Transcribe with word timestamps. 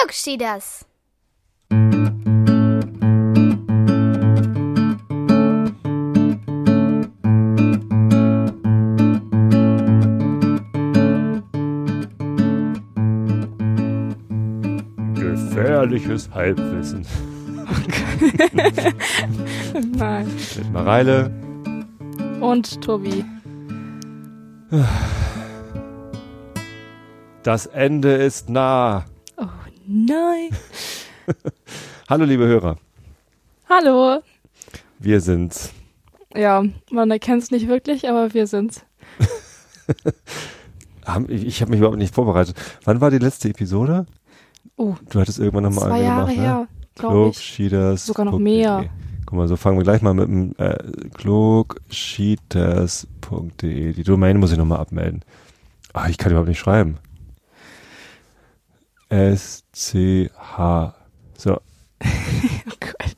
Glücksschieders. 0.00 0.86
Gefährliches 15.14 16.30
Halbwissen. 16.32 17.06
Nein. 19.96 20.26
Mit 20.56 20.72
Mareile. 20.72 21.30
Und 22.40 22.80
Tobi. 22.82 23.24
Das 27.42 27.66
Ende 27.66 28.12
ist 28.14 28.48
nah. 28.48 29.04
Nein. 29.90 30.50
Hallo, 32.10 32.26
liebe 32.26 32.46
Hörer. 32.46 32.76
Hallo. 33.70 34.20
Wir 34.98 35.22
sind's. 35.22 35.72
Ja, 36.36 36.62
man 36.90 37.10
erkennt 37.10 37.42
es 37.42 37.50
nicht 37.50 37.68
wirklich, 37.68 38.06
aber 38.06 38.34
wir 38.34 38.46
sind's. 38.46 38.84
Ich 41.28 41.62
habe 41.62 41.70
mich 41.70 41.78
überhaupt 41.78 41.96
nicht 41.96 42.14
vorbereitet. 42.14 42.54
Wann 42.84 43.00
war 43.00 43.10
die 43.10 43.16
letzte 43.16 43.48
Episode? 43.48 44.04
Oh, 44.76 44.94
Du 45.08 45.18
hattest 45.18 45.38
irgendwann 45.38 45.62
nochmal 45.64 45.88
zwei 45.88 45.94
eine 45.94 46.04
Jahre 46.04 46.26
gemacht, 46.26 46.36
ne? 46.36 46.42
her, 46.42 46.68
glaube 46.96 47.14
ich. 47.14 47.20
Klugschieders. 47.22 48.04
Sogar 48.04 48.26
noch 48.26 48.38
mehr. 48.38 48.90
Guck 49.24 49.38
mal, 49.38 49.48
so 49.48 49.56
fangen 49.56 49.78
wir 49.78 49.84
gleich 49.84 50.02
mal 50.02 50.12
mit 50.12 50.28
dem 50.28 50.54
äh, 50.58 50.76
klugschieders.de. 51.14 53.94
Die 53.94 54.02
Domain 54.02 54.36
muss 54.38 54.52
ich 54.52 54.58
nochmal 54.58 54.80
abmelden. 54.80 55.24
Ah, 55.94 56.10
ich 56.10 56.18
kann 56.18 56.30
überhaupt 56.30 56.50
nicht 56.50 56.58
schreiben. 56.58 56.98
S-C-H. 59.08 60.94
So, 61.36 61.54
Oh 62.02 62.72
Gott. 62.80 63.14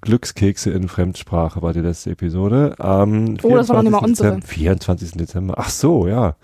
Glückskekse 0.00 0.70
in 0.70 0.88
Fremdsprache 0.88 1.62
war 1.62 1.72
die 1.72 1.80
letzte 1.80 2.10
Episode. 2.10 2.74
Am 2.78 3.36
Oh, 3.42 3.56
das 3.56 3.68
war 3.68 3.82
noch 3.82 3.82
nicht 3.82 3.92
mal 3.92 3.98
24. 4.00 4.08
unsere. 4.08 4.28
Dezember, 4.36 4.46
24. 4.46 5.10
Dezember. 5.12 5.54
Ach 5.58 5.68
so, 5.70 6.06
ja. 6.06 6.36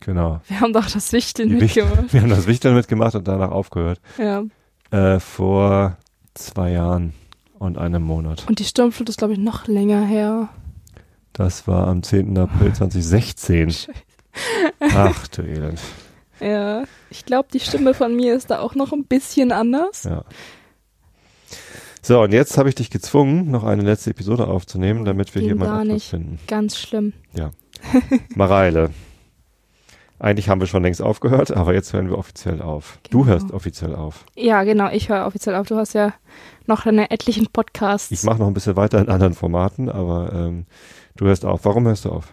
Genau. 0.00 0.40
Wir 0.48 0.60
haben 0.60 0.72
doch 0.74 0.90
das 0.90 1.12
Wichteln 1.12 1.48
Die 1.48 1.60
Wicht- 1.60 1.76
mitgemacht. 1.76 2.12
Wir 2.12 2.20
haben 2.20 2.28
das 2.30 2.46
Wichteln 2.46 2.74
mitgemacht 2.74 3.14
und 3.14 3.26
danach 3.26 3.50
aufgehört. 3.50 4.00
Ja. 4.18 4.42
Äh, 4.90 5.18
vor 5.18 5.96
zwei 6.34 6.72
Jahren 6.72 7.14
und 7.58 7.78
einem 7.78 8.02
Monat. 8.02 8.44
Und 8.48 8.58
die 8.58 8.64
Sturmflut 8.64 9.08
ist, 9.08 9.16
glaube 9.18 9.32
ich, 9.32 9.38
noch 9.38 9.66
länger 9.66 10.04
her. 10.04 10.50
Das 11.32 11.66
war 11.66 11.86
am 11.88 12.02
10. 12.02 12.36
April 12.36 12.74
2016. 12.74 13.74
Ach 14.94 15.26
du 15.28 15.42
Elend. 15.42 15.80
Ja. 16.44 16.84
Ich 17.10 17.24
glaube, 17.24 17.48
die 17.52 17.60
Stimme 17.60 17.94
von 17.94 18.14
mir 18.14 18.34
ist 18.34 18.50
da 18.50 18.58
auch 18.60 18.74
noch 18.74 18.92
ein 18.92 19.04
bisschen 19.04 19.50
anders. 19.52 20.04
Ja. 20.04 20.24
So, 22.02 22.20
und 22.20 22.32
jetzt 22.32 22.58
habe 22.58 22.68
ich 22.68 22.74
dich 22.74 22.90
gezwungen, 22.90 23.50
noch 23.50 23.64
eine 23.64 23.82
letzte 23.82 24.10
Episode 24.10 24.46
aufzunehmen, 24.46 25.04
damit 25.06 25.34
wir 25.34 25.40
Ging 25.40 25.50
hier 25.52 25.56
mal 25.58 25.82
etwas 25.82 25.86
nicht. 25.94 26.10
finden. 26.10 26.38
Ganz 26.46 26.76
schlimm. 26.78 27.14
Mareile. 28.34 28.90
Eigentlich 30.18 30.48
haben 30.48 30.60
wir 30.60 30.66
schon 30.66 30.82
längst 30.82 31.02
aufgehört, 31.02 31.50
aber 31.50 31.74
jetzt 31.74 31.92
hören 31.92 32.08
wir 32.08 32.16
offiziell 32.18 32.62
auf. 32.62 32.98
Du 33.10 33.20
Genau. 33.22 33.32
hörst 33.32 33.50
offiziell 33.52 33.94
auf. 33.94 34.24
Ja, 34.36 34.62
genau. 34.64 34.88
Ich 34.90 35.08
höre 35.08 35.26
offiziell 35.26 35.54
auf. 35.54 35.66
Du 35.66 35.76
hast 35.76 35.92
ja 35.94 36.14
noch 36.66 36.84
deine 36.84 37.10
etlichen 37.10 37.46
Podcasts. 37.52 38.10
Ich 38.10 38.22
mache 38.22 38.38
noch 38.38 38.46
ein 38.46 38.54
bisschen 38.54 38.76
weiter 38.76 39.00
in 39.00 39.08
anderen 39.08 39.34
Formaten, 39.34 39.88
aber 39.90 40.32
ähm, 40.32 40.66
du 41.16 41.26
hörst 41.26 41.44
auf. 41.44 41.64
Warum 41.64 41.86
hörst 41.86 42.04
du 42.04 42.10
auf? 42.10 42.28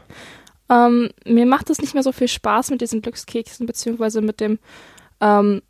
Ähm, 0.72 1.10
mir 1.26 1.46
macht 1.46 1.70
es 1.70 1.82
nicht 1.82 1.94
mehr 1.94 2.04
so 2.04 2.14
viel 2.14 2.30
Spaß 2.30 2.72
mit 2.72 2.80
diesen 2.80 3.02
Glückskeksen, 3.02 3.66
beziehungsweise 3.66 4.22
mit 4.22 4.40
dem, 4.40 4.58
ähm, 5.20 5.62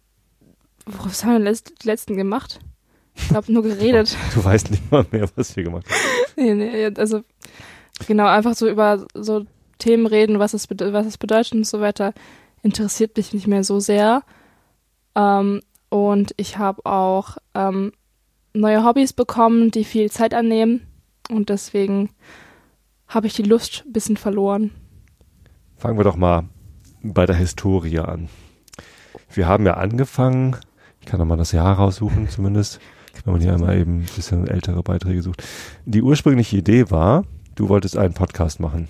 was 0.86 1.26
haben 1.26 1.44
wir 1.44 1.54
die 1.54 1.88
letzten 1.88 2.16
gemacht? 2.16 2.60
Ich 3.16 3.28
glaube, 3.28 3.52
nur 3.52 3.64
geredet. 3.64 4.16
Du 4.36 4.44
weißt 4.46 4.70
nicht 4.70 4.92
mal 4.92 5.06
mehr, 5.10 5.28
was 5.36 5.56
wir 5.56 5.64
gemacht 5.64 5.88
haben. 5.90 5.98
nee, 6.36 6.54
nee, 6.54 6.92
also, 6.96 7.24
genau, 8.08 8.28
einfach 8.28 8.54
so 8.54 8.70
über 8.70 9.06
so 9.16 9.46
Themen 9.80 10.06
reden, 10.06 10.38
was 10.38 10.54
es, 10.54 10.70
was 10.70 11.06
es 11.08 11.18
bedeutet 11.18 11.54
und 11.54 11.66
so 11.66 11.82
weiter, 11.82 12.14
interessiert 12.62 13.18
mich 13.18 13.34
nicht 13.34 13.48
mehr 13.48 13.64
so 13.64 13.80
sehr. 13.80 14.22
Ähm, 15.16 15.62
und 15.90 16.34
ich 16.38 16.60
habe 16.60 16.86
auch 16.86 17.38
ähm, 17.56 17.92
neue 18.54 18.86
Hobbys 18.86 19.14
bekommen, 19.14 19.72
die 19.72 19.84
viel 19.84 20.12
Zeit 20.12 20.36
annehmen. 20.36 20.86
Und 21.28 21.50
deswegen 21.50 22.12
habe 23.08 23.26
ich 23.26 23.34
die 23.34 23.44
Lust 23.44 23.84
ein 23.86 23.94
bisschen 23.94 24.18
verloren. 24.18 24.72
Fangen 25.82 25.98
wir 25.98 26.04
doch 26.04 26.16
mal 26.16 26.44
bei 27.02 27.26
der 27.26 27.36
Historie 27.36 27.98
an. 27.98 28.30
Wir 29.34 29.48
haben 29.48 29.66
ja 29.66 29.74
angefangen, 29.78 30.56
ich 31.00 31.08
kann 31.08 31.20
noch 31.20 31.26
mal 31.26 31.38
das 31.38 31.54
Jahr 31.54 31.76
raussuchen 31.76 32.30
zumindest, 32.30 32.80
wenn 33.26 33.34
man 33.34 33.42
hier 33.42 33.54
einmal 33.56 33.76
eben 33.80 34.02
ein 34.02 34.08
bisschen 34.16 34.48
ältere 34.48 34.84
Beiträge 34.84 35.24
sucht. 35.24 35.44
Die 35.86 36.04
ursprüngliche 36.04 36.58
Idee 36.58 36.92
war, 36.92 37.24
du 37.56 37.68
wolltest 37.68 37.98
einen 37.98 38.14
Podcast 38.14 38.60
machen. 38.60 38.88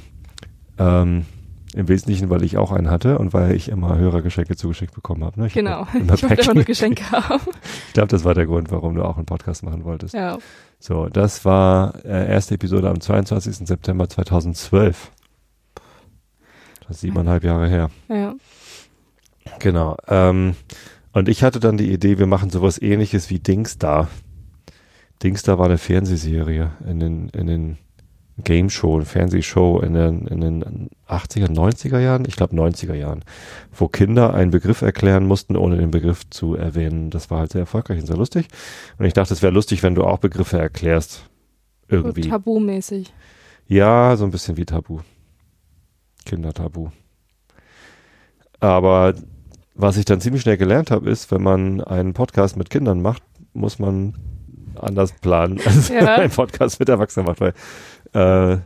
Ähm, 0.78 1.25
Im 1.74 1.88
Wesentlichen, 1.88 2.29
weil 2.29 2.44
ich 2.44 2.57
auch 2.57 2.74
einen 2.74 2.90
hatte 2.90 3.18
und 3.19 3.31
weil 3.31 3.56
ich 3.56 3.69
immer 3.69 3.97
Hörergeschenke 3.97 4.58
zugeschickt 4.58 4.94
bekommen 4.94 5.23
habe. 5.23 5.40
Ne? 5.40 5.47
Ich 5.47 5.53
hab 5.53 5.63
Genau. 5.63 5.88
immer 5.94 6.13
Ich 6.16 6.23
wollte 6.23 6.41
immer 6.44 6.53
nur. 6.56 6.63
Geschenke 6.66 7.09
haben. 7.09 7.40
Ich 7.88 7.94
glaube, 7.94 8.09
das 8.09 8.25
war 8.25 8.34
der 8.34 8.47
Grund, 8.47 8.69
warum 8.69 8.96
du 8.96 9.03
auch 9.06 9.16
einen 9.16 9.25
Podcast 9.25 9.63
machen 9.63 9.85
wolltest. 9.85 10.13
Ja. 10.13 10.40
So, 10.78 11.08
das 11.08 11.46
war 11.46 12.03
äh, 12.03 12.29
erste 12.29 12.56
Episode 12.56 12.90
am 12.90 13.00
22. 13.00 13.66
September 13.66 14.09
2012. 14.09 15.12
Siebeneinhalb 16.94 17.44
Jahre 17.44 17.68
her. 17.68 17.90
Ja. 18.09 18.35
Genau. 19.59 19.97
Ähm, 20.07 20.56
und 21.13 21.29
ich 21.29 21.44
hatte 21.44 21.59
dann 21.59 21.78
die 21.78 21.91
Idee, 21.91 22.19
wir 22.19 22.28
machen 22.28 22.50
sowas 22.50 22.81
ähnliches 22.81 23.29
wie 23.29 23.40
Dingstar. 23.40 24.07
Dingstar 25.24 25.59
war 25.59 25.66
eine 25.66 25.78
Fernsehserie 25.78 26.72
in 26.88 27.00
den, 27.00 27.29
in 27.29 27.47
den 27.47 27.78
Game 28.44 28.69
Show, 28.69 28.96
eine 28.96 29.06
Fernsehshow 29.06 29.79
in 29.81 29.94
den, 29.94 30.28
in 30.28 30.41
den 30.41 30.90
80er, 31.07 31.47
90er 31.47 32.00
Jahren, 32.00 32.25
ich 32.25 32.35
glaube 32.35 32.56
90er 32.56 32.94
Jahren, 32.94 33.23
wo 33.72 33.88
Kinder 33.88 34.34
einen 34.34 34.52
Begriff 34.52 34.81
erklären 34.81 35.28
mussten, 35.28 35.56
ohne 35.56 35.78
den 35.78 35.91
Begriff 35.91 36.29
zu 36.29 36.56
erwähnen. 36.56 37.09
Das 37.09 37.29
war 37.29 37.40
halt 37.40 37.52
sehr 37.52 37.62
erfolgreich 37.62 38.00
und 38.00 38.08
sehr 38.08 38.18
lustig. 38.18 38.47
Und 38.97 39.06
ich 39.06 39.13
dachte, 39.13 39.34
es 39.34 39.41
wäre 39.41 39.53
lustig, 39.53 39.84
wenn 39.84 39.96
du 39.96 40.03
auch 40.03 40.19
Begriffe 40.19 40.58
erklärst. 40.58 41.29
So 41.90 41.97
Irgendwie. 41.97 42.22
tabumäßig. 42.22 43.13
Ja, 43.68 44.16
so 44.16 44.25
ein 44.25 44.31
bisschen 44.31 44.58
wie 44.58 44.66
Tabu. 44.66 45.00
Kindertabu. 46.26 46.90
Aber 48.59 49.14
was 49.76 49.98
ich 49.98 50.06
dann 50.06 50.22
ziemlich 50.22 50.42
schnell 50.44 50.58
gelernt 50.58 50.92
habe, 50.92 51.09
ist, 51.09 51.32
wenn 51.32 51.42
man 51.42 51.82
einen 51.82 52.14
Podcast 52.14 52.58
mit 52.58 52.70
Kindern 52.70 53.02
macht, 53.02 53.24
muss 53.54 53.80
man 53.80 54.14
anders 54.76 55.14
planen, 55.14 55.59
als 55.66 55.90
wenn 55.90 55.98
man 55.98 56.06
Ja. 56.06 56.16
einen 56.16 56.32
Podcast 56.32 56.80
mit 56.80 56.90
Erwachsenen 56.90 57.26
macht, 57.26 57.42
weil 57.42 57.54
äh, 58.14 58.58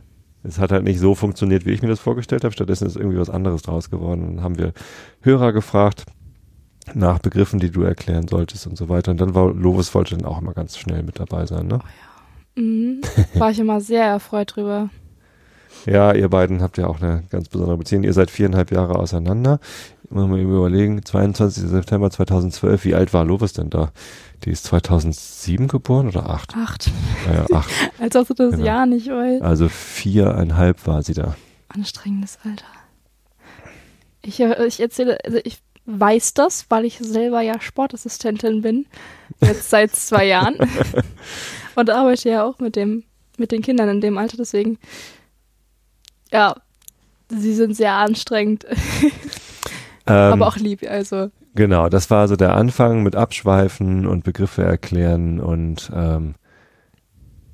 es 0.42 0.58
hat 0.58 0.70
halt 0.72 0.84
nicht 0.84 1.00
so 1.00 1.14
funktioniert, 1.14 1.66
wie 1.66 1.70
ich 1.72 1.82
mir 1.82 1.88
das 1.88 2.00
vorgestellt 2.00 2.44
habe. 2.44 2.52
Stattdessen 2.52 2.86
ist 2.86 2.96
irgendwie 2.96 3.18
was 3.18 3.30
anderes 3.30 3.62
draus 3.62 3.90
geworden. 3.90 4.36
Dann 4.36 4.44
haben 4.44 4.58
wir 4.58 4.72
Hörer 5.22 5.52
gefragt 5.52 6.04
nach 6.94 7.18
Begriffen, 7.18 7.58
die 7.58 7.70
du 7.70 7.82
erklären 7.82 8.28
solltest 8.28 8.66
und 8.68 8.76
so 8.78 8.88
weiter. 8.88 9.10
Und 9.10 9.20
dann 9.20 9.34
war 9.34 9.52
Lovis 9.52 9.92
wollte 9.94 10.16
dann 10.16 10.24
auch 10.26 10.40
immer 10.40 10.52
ganz 10.54 10.78
schnell 10.78 11.02
mit 11.02 11.18
dabei 11.18 11.46
sein, 11.46 11.66
ne? 11.66 11.80
Mhm. 12.54 13.00
War 13.34 13.50
ich 13.50 13.58
immer 13.58 13.80
sehr 13.80 14.04
erfreut 14.04 14.54
drüber. 14.54 14.88
Ja, 15.84 16.12
ihr 16.14 16.28
beiden 16.28 16.62
habt 16.62 16.78
ja 16.78 16.86
auch 16.86 17.00
eine 17.00 17.24
ganz 17.30 17.48
besondere 17.48 17.76
Beziehung. 17.76 18.02
Ihr 18.04 18.12
seid 18.12 18.30
viereinhalb 18.30 18.70
Jahre 18.72 18.96
auseinander. 18.98 19.60
Muss 20.08 20.28
man 20.28 20.38
eben 20.38 20.54
überlegen, 20.54 21.04
22. 21.04 21.64
September 21.64 22.10
2012, 22.10 22.84
wie 22.84 22.94
alt 22.94 23.12
war 23.12 23.24
Lovis 23.24 23.52
denn 23.52 23.70
da? 23.70 23.90
Die 24.44 24.50
ist 24.50 24.64
2007 24.64 25.66
geboren 25.68 26.08
oder 26.08 26.28
acht? 26.30 26.54
Acht. 26.56 26.90
Naja, 27.26 27.46
acht. 27.52 27.70
Als 27.98 28.14
ob 28.16 28.28
du 28.28 28.34
das 28.34 28.52
Genau. 28.52 28.64
Jahr 28.64 28.86
nicht 28.86 29.08
weißt. 29.08 29.42
Also 29.42 29.68
viereinhalb 29.68 30.86
war 30.86 31.02
sie 31.02 31.14
da. 31.14 31.36
Anstrengendes 31.68 32.38
Alter. 32.44 32.66
Ich, 34.22 34.40
äh, 34.40 34.64
ich 34.66 34.80
erzähle, 34.80 35.18
also 35.24 35.38
ich 35.44 35.58
weiß 35.86 36.34
das, 36.34 36.66
weil 36.68 36.84
ich 36.84 36.98
selber 36.98 37.40
ja 37.40 37.60
Sportassistentin 37.60 38.62
bin. 38.62 38.86
Jetzt 39.40 39.70
seit 39.70 39.94
zwei 39.94 40.26
Jahren. 40.26 40.56
Und 41.74 41.90
arbeite 41.90 42.28
ja 42.30 42.44
auch 42.44 42.58
mit 42.58 42.76
dem, 42.76 43.04
mit 43.38 43.52
den 43.52 43.62
Kindern 43.62 43.88
in 43.88 44.00
dem 44.00 44.18
Alter, 44.18 44.36
deswegen. 44.36 44.78
Ja, 46.32 46.54
sie 47.28 47.54
sind 47.54 47.74
sehr 47.76 47.94
anstrengend, 47.94 48.66
Ähm, 50.08 50.34
aber 50.34 50.46
auch 50.46 50.56
lieb, 50.56 50.88
also. 50.88 51.30
Genau, 51.56 51.88
das 51.88 52.10
war 52.10 52.28
so 52.28 52.36
der 52.36 52.54
Anfang 52.54 53.02
mit 53.02 53.16
Abschweifen 53.16 54.06
und 54.06 54.22
Begriffe 54.22 54.62
erklären 54.62 55.40
und 55.40 55.90
ähm, 55.92 56.36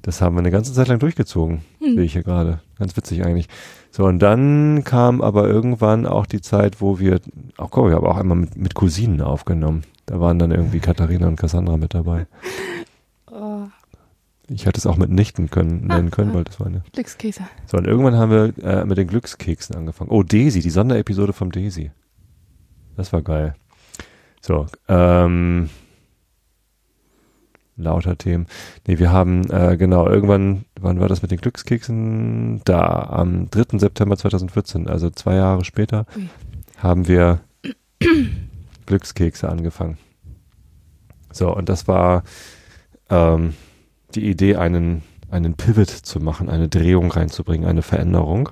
das 0.02 0.20
haben 0.20 0.34
wir 0.34 0.40
eine 0.40 0.50
ganze 0.50 0.74
Zeit 0.74 0.88
lang 0.88 0.98
durchgezogen, 0.98 1.62
Hm. 1.78 1.94
sehe 1.94 2.04
ich 2.04 2.12
hier 2.12 2.22
gerade. 2.24 2.60
Ganz 2.78 2.94
witzig 2.96 3.24
eigentlich. 3.24 3.48
So, 3.90 4.04
und 4.04 4.18
dann 4.18 4.82
kam 4.84 5.22
aber 5.22 5.46
irgendwann 5.48 6.04
auch 6.06 6.26
die 6.26 6.40
Zeit, 6.42 6.80
wo 6.82 6.98
wir, 6.98 7.20
auch 7.56 7.70
guck, 7.70 7.88
wir 7.88 7.94
haben 7.94 8.06
auch 8.06 8.18
einmal 8.18 8.36
mit, 8.36 8.56
mit 8.56 8.74
Cousinen 8.74 9.22
aufgenommen. 9.22 9.84
Da 10.04 10.20
waren 10.20 10.38
dann 10.38 10.50
irgendwie 10.50 10.80
Katharina 10.80 11.28
und 11.28 11.36
Cassandra 11.36 11.76
mit 11.78 11.94
dabei. 11.94 12.26
Oh, 13.34 13.62
Ich 14.48 14.66
hätte 14.66 14.78
es 14.78 14.86
auch 14.86 14.96
mit 14.96 15.10
Nichten 15.10 15.50
können, 15.50 15.86
nennen 15.86 16.10
können, 16.10 16.34
weil 16.34 16.44
das 16.44 16.58
war 16.58 16.66
eine. 16.66 16.82
Glückskäse. 16.92 17.42
So, 17.66 17.78
und 17.78 17.86
irgendwann 17.86 18.16
haben 18.16 18.30
wir 18.30 18.52
äh, 18.62 18.84
mit 18.84 18.98
den 18.98 19.06
Glückskeksen 19.06 19.76
angefangen. 19.76 20.10
Oh, 20.10 20.22
Daisy, 20.22 20.60
die 20.60 20.70
Sonderepisode 20.70 21.32
vom 21.32 21.52
Daisy. 21.52 21.90
Das 22.96 23.12
war 23.12 23.22
geil. 23.22 23.54
So, 24.40 24.66
ähm, 24.88 25.70
lauter 27.76 28.18
Themen. 28.18 28.46
Nee, 28.86 28.98
wir 28.98 29.12
haben, 29.12 29.48
äh, 29.50 29.76
genau, 29.76 30.08
irgendwann, 30.08 30.64
wann 30.80 31.00
war 31.00 31.08
das 31.08 31.22
mit 31.22 31.30
den 31.30 31.38
Glückskeksen? 31.38 32.60
Da, 32.64 33.04
am 33.04 33.48
3. 33.50 33.78
September 33.78 34.16
2014, 34.16 34.88
also 34.88 35.10
zwei 35.10 35.36
Jahre 35.36 35.64
später, 35.64 36.06
Ui. 36.16 36.28
haben 36.78 37.06
wir 37.06 37.40
Glückskekse 38.86 39.48
angefangen. 39.48 39.98
So, 41.30 41.54
und 41.54 41.68
das 41.68 41.88
war 41.88 42.24
ähm, 43.08 43.54
die 44.16 44.28
Idee, 44.28 44.56
einen, 44.56 45.02
einen 45.30 45.54
Pivot 45.54 45.88
zu 45.88 46.20
machen, 46.20 46.48
eine 46.48 46.68
Drehung 46.68 47.10
reinzubringen, 47.10 47.68
eine 47.68 47.82
Veränderung. 47.82 48.50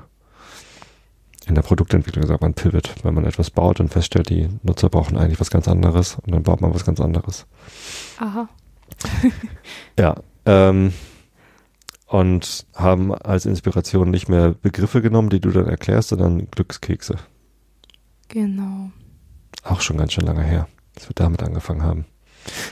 In 1.47 1.55
der 1.55 1.63
Produktentwicklung 1.63 2.27
sagt 2.27 2.43
man 2.43 2.55
Pivot, 2.55 2.95
wenn 3.03 3.15
man 3.15 3.25
etwas 3.25 3.51
baut 3.51 3.81
und 3.81 3.89
feststellt, 3.89 4.29
die 4.29 4.49
Nutzer 4.63 4.89
brauchen 4.89 5.17
eigentlich 5.17 5.41
was 5.41 5.51
ganz 5.51 5.69
anderes 5.69 6.19
und 6.25 6.33
dann 6.33 6.43
baut 6.43 6.61
man 6.61 6.75
was 6.75 6.85
ganz 6.85 7.01
anderes. 7.01 7.47
Aha. 8.19 8.49
Ja, 9.99 10.17
ähm, 10.47 10.93
und 12.07 12.67
haben 12.75 13.15
als 13.15 13.47
Inspiration 13.47 14.11
nicht 14.11 14.29
mehr 14.29 14.51
Begriffe 14.53 15.01
genommen, 15.01 15.31
die 15.31 15.41
du 15.41 15.51
dann 15.51 15.67
erklärst, 15.67 16.09
sondern 16.09 16.51
Glückskekse. 16.51 17.17
Genau. 18.29 18.91
Auch 19.63 19.81
schon 19.81 19.97
ganz 19.97 20.13
schön 20.13 20.27
lange 20.27 20.43
her, 20.43 20.67
dass 20.95 21.09
wir 21.09 21.15
damit 21.15 21.43
angefangen 21.43 21.83
haben. 21.83 22.07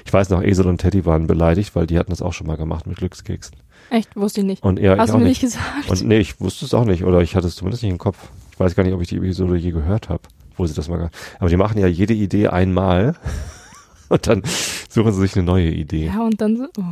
Ich 0.05 0.13
weiß 0.13 0.31
noch, 0.31 0.43
Esel 0.43 0.67
und 0.67 0.79
Teddy 0.79 1.05
waren 1.07 1.27
beleidigt, 1.27 1.75
weil 1.75 1.87
die 1.87 1.99
hatten 1.99 2.11
das 2.11 2.23
auch 2.23 2.33
schon 2.33 2.47
mal 2.47 2.57
gemacht 2.57 2.87
mit 2.87 2.97
Glückskeksen. 2.97 3.57
Echt? 3.91 4.15
Wusste 4.17 4.41
ich 4.41 4.47
nicht. 4.47 4.63
Und 4.63 4.79
er, 4.79 4.99
Hast 4.99 5.07
ich 5.07 5.11
du 5.13 5.17
auch 5.17 5.19
mir 5.23 5.29
nicht. 5.29 5.41
gesagt? 5.41 5.89
Und 5.89 6.03
nee, 6.05 6.19
ich 6.19 6.41
wusste 6.41 6.65
es 6.65 6.75
auch 6.75 6.85
nicht, 6.85 7.05
oder 7.05 7.21
ich 7.23 7.37
hatte 7.37 7.47
es 7.47 7.57
zumindest 7.57 7.83
nicht 7.83 7.93
im 7.93 7.99
Kopf. 7.99 8.19
Ich 8.53 8.61
weiß 8.61 8.75
gar 8.75 8.83
nicht, 8.85 8.93
ob 8.93 9.01
ich 9.01 9.09
die 9.09 9.17
Episode 9.17 9.57
je 9.57 9.71
gehört 9.71 10.09
habe, 10.09 10.23
wo 10.57 10.67
sie 10.67 10.75
das 10.75 10.89
mal. 10.89 11.11
Aber 11.39 11.49
die 11.49 11.57
machen 11.57 11.79
ja 11.79 11.87
jede 11.87 12.15
Idee 12.15 12.49
einmal 12.49 13.17
und 14.09 14.27
dann 14.27 14.43
suchen 14.89 15.13
sie 15.13 15.21
sich 15.21 15.35
eine 15.37 15.45
neue 15.45 15.71
Idee. 15.71 16.07
ja, 16.07 16.21
und 16.21 16.41
dann 16.41 16.57
so. 16.57 16.67
Oh. 16.79 16.83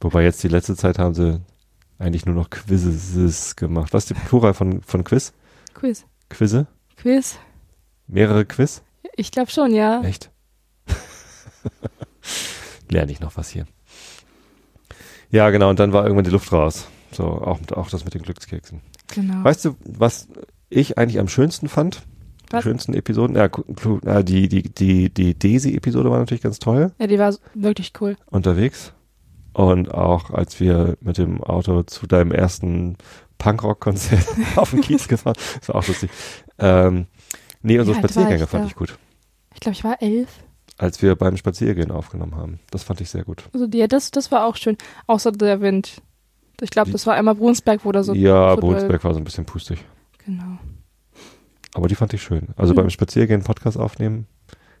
Wobei 0.00 0.22
jetzt 0.22 0.42
die 0.42 0.48
letzte 0.48 0.76
Zeit 0.76 0.98
haben 0.98 1.14
sie 1.14 1.40
eigentlich 1.98 2.24
nur 2.24 2.36
noch 2.36 2.50
Quizzes 2.50 3.56
gemacht. 3.56 3.92
Was 3.92 4.04
ist 4.04 4.10
die 4.10 4.14
Plural 4.28 4.54
von, 4.54 4.80
von 4.82 5.02
Quiz? 5.04 5.32
Quiz. 5.74 6.06
Quizze? 6.30 6.66
Quiz? 6.96 7.38
Mehrere 8.06 8.44
Quiz? 8.44 8.82
Ich 9.16 9.32
glaube 9.32 9.50
schon, 9.50 9.74
ja. 9.74 10.02
Echt? 10.02 10.30
Lerne 12.90 13.12
ich 13.12 13.20
noch 13.20 13.36
was 13.36 13.50
hier. 13.50 13.66
Ja, 15.30 15.50
genau, 15.50 15.70
und 15.70 15.78
dann 15.78 15.92
war 15.92 16.04
irgendwann 16.04 16.24
die 16.24 16.30
Luft 16.30 16.52
raus. 16.52 16.88
So, 17.12 17.24
auch, 17.24 17.58
auch 17.72 17.90
das 17.90 18.04
mit 18.04 18.14
den 18.14 18.22
Glückskeksen. 18.22 18.80
Genau. 19.14 19.44
Weißt 19.44 19.64
du, 19.64 19.76
was 19.84 20.28
ich 20.70 20.98
eigentlich 20.98 21.18
am 21.18 21.28
schönsten 21.28 21.68
fand? 21.68 22.02
Die 22.48 22.54
Was? 22.54 22.64
schönsten 22.64 22.94
Episoden? 22.94 23.36
Ja, 23.36 23.48
die, 24.22 24.48
die, 24.48 24.62
die, 24.62 25.10
die 25.10 25.38
Daisy-Episode 25.38 26.10
war 26.10 26.18
natürlich 26.18 26.42
ganz 26.42 26.58
toll 26.58 26.92
Ja, 26.98 27.06
die 27.06 27.18
war 27.18 27.34
wirklich 27.54 27.92
cool. 28.00 28.16
unterwegs. 28.26 28.92
Und 29.52 29.92
auch 29.92 30.30
als 30.30 30.60
wir 30.60 30.96
mit 31.00 31.18
dem 31.18 31.42
Auto 31.42 31.82
zu 31.82 32.06
deinem 32.06 32.32
ersten 32.32 32.96
Punkrock-Konzert 33.38 34.26
auf 34.56 34.70
dem 34.70 34.80
Kiez 34.80 35.08
gefahren, 35.08 35.36
das 35.58 35.68
war 35.68 35.76
auch 35.76 35.86
lustig. 35.86 36.10
Ähm, 36.58 37.06
nee, 37.62 37.78
unsere 37.78 37.96
war 37.96 38.02
Spaziergänge 38.02 38.46
fand 38.46 38.64
da? 38.64 38.68
ich 38.68 38.76
gut. 38.76 38.98
Ich 39.54 39.60
glaube, 39.60 39.74
ich 39.74 39.84
war 39.84 40.00
elf. 40.00 40.28
Als 40.78 41.02
wir 41.02 41.16
beim 41.16 41.36
Spaziergehen 41.36 41.90
aufgenommen 41.90 42.36
haben. 42.36 42.60
Das 42.70 42.84
fand 42.84 43.00
ich 43.00 43.10
sehr 43.10 43.24
gut. 43.24 43.44
Also 43.52 43.66
die, 43.66 43.86
das, 43.88 44.10
das 44.12 44.30
war 44.30 44.44
auch 44.46 44.56
schön. 44.56 44.76
Außer 45.06 45.32
der 45.32 45.60
Wind. 45.60 46.00
Ich 46.60 46.70
glaube, 46.70 46.90
das 46.92 47.06
war 47.06 47.14
einmal 47.14 47.34
Brunsberg, 47.34 47.84
wo 47.84 47.92
da 47.92 48.02
so. 48.02 48.14
ja, 48.14 48.54
so 48.54 48.60
Bohnsberg 48.60 49.02
war 49.04 49.12
so 49.12 49.18
ein 49.20 49.24
bisschen 49.24 49.44
pustig. 49.44 49.84
Genau. 50.24 50.58
Aber 51.74 51.88
die 51.88 51.94
fand 51.94 52.14
ich 52.14 52.22
schön. 52.22 52.48
Also 52.56 52.70
Hm. 52.72 52.76
beim 52.76 52.90
Spaziergehen 52.90 53.42
Podcast 53.44 53.76
aufnehmen, 53.76 54.26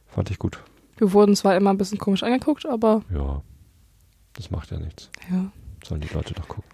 fand 0.06 0.30
ich 0.30 0.38
gut. 0.38 0.58
Wir 0.96 1.12
wurden 1.12 1.36
zwar 1.36 1.56
immer 1.56 1.70
ein 1.70 1.78
bisschen 1.78 1.98
komisch 1.98 2.22
angeguckt, 2.22 2.66
aber 2.66 3.02
Ja, 3.12 3.42
das 4.34 4.50
macht 4.50 4.70
ja 4.70 4.78
nichts. 4.78 5.10
ja. 5.30 5.50
Sollen 5.86 6.00
die 6.00 6.12
Leute 6.12 6.34
doch 6.34 6.48
gucken. 6.48 6.70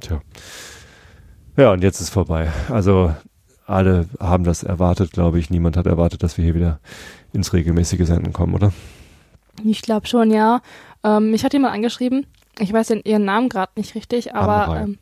Tja. 0.00 0.20
Ja, 1.56 1.72
und 1.72 1.82
jetzt 1.82 2.00
ist 2.00 2.10
vorbei. 2.10 2.50
Also 2.68 3.14
alle 3.66 4.08
haben 4.20 4.44
das 4.44 4.62
erwartet, 4.62 5.12
glaube 5.12 5.38
ich. 5.38 5.50
Niemand 5.50 5.76
hat 5.76 5.86
erwartet, 5.86 6.22
dass 6.22 6.36
wir 6.36 6.44
hier 6.44 6.54
wieder 6.54 6.80
ins 7.32 7.52
regelmäßige 7.52 8.06
Senden 8.06 8.32
kommen, 8.32 8.54
oder? 8.54 8.72
Ich 9.62 9.82
glaube 9.82 10.06
schon, 10.06 10.30
ja. 10.30 10.60
Ähm, 11.02 11.30
mich 11.30 11.44
hat 11.44 11.52
jemand 11.52 11.74
angeschrieben. 11.74 12.26
Ich 12.58 12.72
weiß 12.72 12.88
den, 12.88 13.02
ihren 13.04 13.24
Namen 13.24 13.48
gerade 13.48 13.72
nicht 13.76 13.94
richtig, 13.94 14.34
aber 14.34 14.80
ähm, 14.80 14.98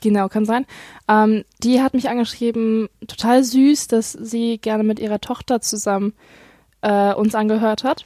genau, 0.00 0.28
kann 0.28 0.44
sein. 0.44 0.66
Ähm, 1.08 1.44
die 1.62 1.82
hat 1.82 1.94
mich 1.94 2.08
angeschrieben, 2.08 2.88
total 3.06 3.44
süß, 3.44 3.88
dass 3.88 4.12
sie 4.12 4.58
gerne 4.58 4.82
mit 4.82 4.98
ihrer 4.98 5.20
Tochter 5.20 5.60
zusammen 5.60 6.14
äh, 6.82 7.14
uns 7.14 7.34
angehört 7.34 7.84
hat 7.84 8.04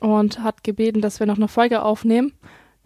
und 0.00 0.42
hat 0.42 0.64
gebeten, 0.64 1.00
dass 1.00 1.20
wir 1.20 1.26
noch 1.26 1.36
eine 1.36 1.48
Folge 1.48 1.82
aufnehmen. 1.82 2.32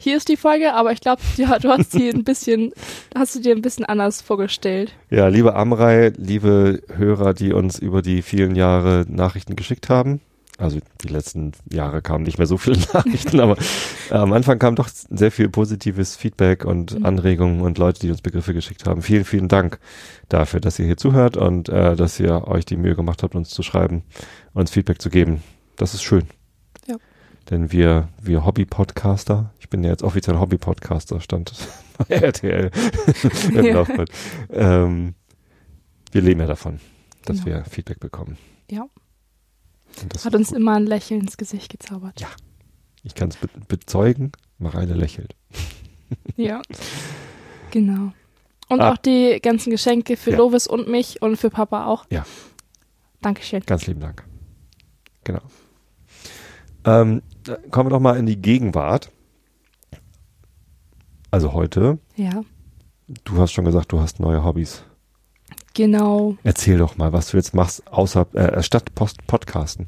Hier 0.01 0.17
ist 0.17 0.29
die 0.29 0.37
Folge, 0.37 0.75
aber 0.75 0.93
ich 0.93 1.01
glaube, 1.01 1.21
ja, 1.37 1.59
du 1.59 1.69
hast 1.71 1.93
die 1.93 2.09
ein 2.11 2.23
bisschen, 2.23 2.73
hast 3.17 3.35
du 3.35 3.41
dir 3.41 3.55
ein 3.55 3.63
bisschen 3.63 3.85
anders 3.85 4.23
vorgestellt. 4.23 4.93
Ja, 5.11 5.27
liebe 5.27 5.57
Amrei, 5.57 6.13
liebe 6.17 6.83
Hörer, 6.95 7.35
die 7.35 7.53
uns 7.53 7.79
über 7.81 8.01
die 8.01 8.23
vielen 8.23 8.55
Jahre 8.55 9.05
Nachrichten 9.09 9.57
geschickt 9.57 9.89
haben. 9.89 10.21
Also 10.57 10.79
die 11.03 11.09
letzten 11.09 11.53
Jahre 11.73 12.03
kamen 12.03 12.25
nicht 12.25 12.39
mehr 12.39 12.47
so 12.47 12.59
viele 12.59 12.79
Nachrichten, 12.93 13.39
aber 13.41 13.57
äh, 14.11 14.15
am 14.15 14.33
Anfang 14.33 14.59
kam 14.59 14.75
doch 14.77 14.89
sehr 14.89 15.31
viel 15.31 15.49
positives 15.49 16.17
Feedback 16.17 16.65
und 16.65 16.99
Mhm. 16.99 17.05
Anregungen 17.07 17.61
und 17.61 17.79
Leute, 17.79 18.01
die 18.01 18.11
uns 18.11 18.23
Begriffe 18.23 18.55
geschickt 18.55 18.87
haben. 18.87 19.03
Vielen, 19.03 19.25
vielen 19.25 19.49
Dank 19.49 19.79
dafür, 20.29 20.61
dass 20.61 20.79
ihr 20.79 20.87
hier 20.87 20.97
zuhört 20.97 21.37
und 21.37 21.69
äh, 21.69 21.97
dass 21.97 22.19
ihr 22.21 22.47
euch 22.49 22.65
die 22.65 22.77
Mühe 22.77 22.95
gemacht 22.97 23.23
habt, 23.25 23.35
uns 23.35 23.51
zu 23.51 23.63
schreiben, 23.65 24.03
uns 24.53 24.71
Feedback 24.71 25.01
zu 25.03 25.11
geben. 25.11 25.43
Das 25.77 25.95
ist 25.95 26.03
schön. 26.03 26.25
Ja. 27.51 27.57
Denn 27.57 27.73
wir, 27.73 28.09
wir 28.21 28.45
Hobby-Podcaster, 28.45 29.53
ich 29.59 29.69
bin 29.69 29.83
ja 29.85 29.91
jetzt 29.91 30.03
offiziell 30.03 30.39
Hobby-Podcaster, 30.39 31.21
stand 31.21 31.53
bei 31.99 32.15
RTL 32.15 32.71
im 33.55 33.65
Ja. 33.65 33.87
Ähm, 34.51 35.15
wir 36.13 36.23
leben 36.23 36.41
ja 36.41 36.47
davon, 36.47 36.81
dass 37.25 37.45
Genau. 37.45 37.57
wir 37.59 37.65
Feedback 37.65 38.01
bekommen. 38.01 38.37
Ja. 38.71 38.87
Hat 40.25 40.35
uns 40.35 40.49
gut. 40.49 40.59
immer 40.59 40.75
ein 40.77 40.87
Lächeln 40.87 41.21
ins 41.23 41.37
Gesicht 41.37 41.71
gezaubert. 41.71 42.21
Ich 43.03 43.15
kann 43.15 43.31
es 43.31 43.37
be 43.37 43.49
bezeugen, 43.69 44.33
Mareile 44.59 44.95
lächelt. 44.95 45.35
Ja. 46.37 46.63
Genau. 47.71 48.13
Und 48.69 48.81
Ah. 48.81 48.93
auch 48.93 48.97
die 48.97 49.41
ganzen 49.43 49.71
Geschenke 49.71 50.17
für 50.17 50.31
Ja. 50.31 50.39
Lovis 50.39 50.67
und 50.67 50.89
mich 50.89 51.21
und 51.21 51.37
für 51.37 51.51
Papa 51.51 51.85
auch. 51.87 52.07
Ja. 52.11 52.25
Dankeschön. 53.21 53.63
Ganz 53.67 53.87
lieben 53.87 54.01
Dank. 54.01 54.25
Genau. 55.25 55.41
Ähm, 56.85 57.23
kommen 57.71 57.87
wir 57.89 57.91
doch 57.91 58.01
mal 58.01 58.17
in 58.17 58.27
die 58.27 58.41
Gegenwart. 58.41 59.11
Also 61.31 61.53
heute, 61.53 61.99
Ja. 62.17 62.43
du 63.25 63.39
hast 63.39 63.53
schon 63.53 63.65
gesagt, 63.65 63.93
du 63.93 64.01
hast 64.01 64.21
neue 64.21 64.43
Hobbys. 64.45 64.83
Genau. 65.75 66.37
Erzähl 66.43 66.79
doch 66.79 66.97
mal, 66.97 67.13
was 67.13 67.31
du 67.31 67.37
jetzt 67.37 67.55
machst, 67.55 67.87
außer 67.87 68.27
äh, 68.35 68.63
statt 68.63 68.95
Post 68.95 69.27
Podcasten. 69.27 69.87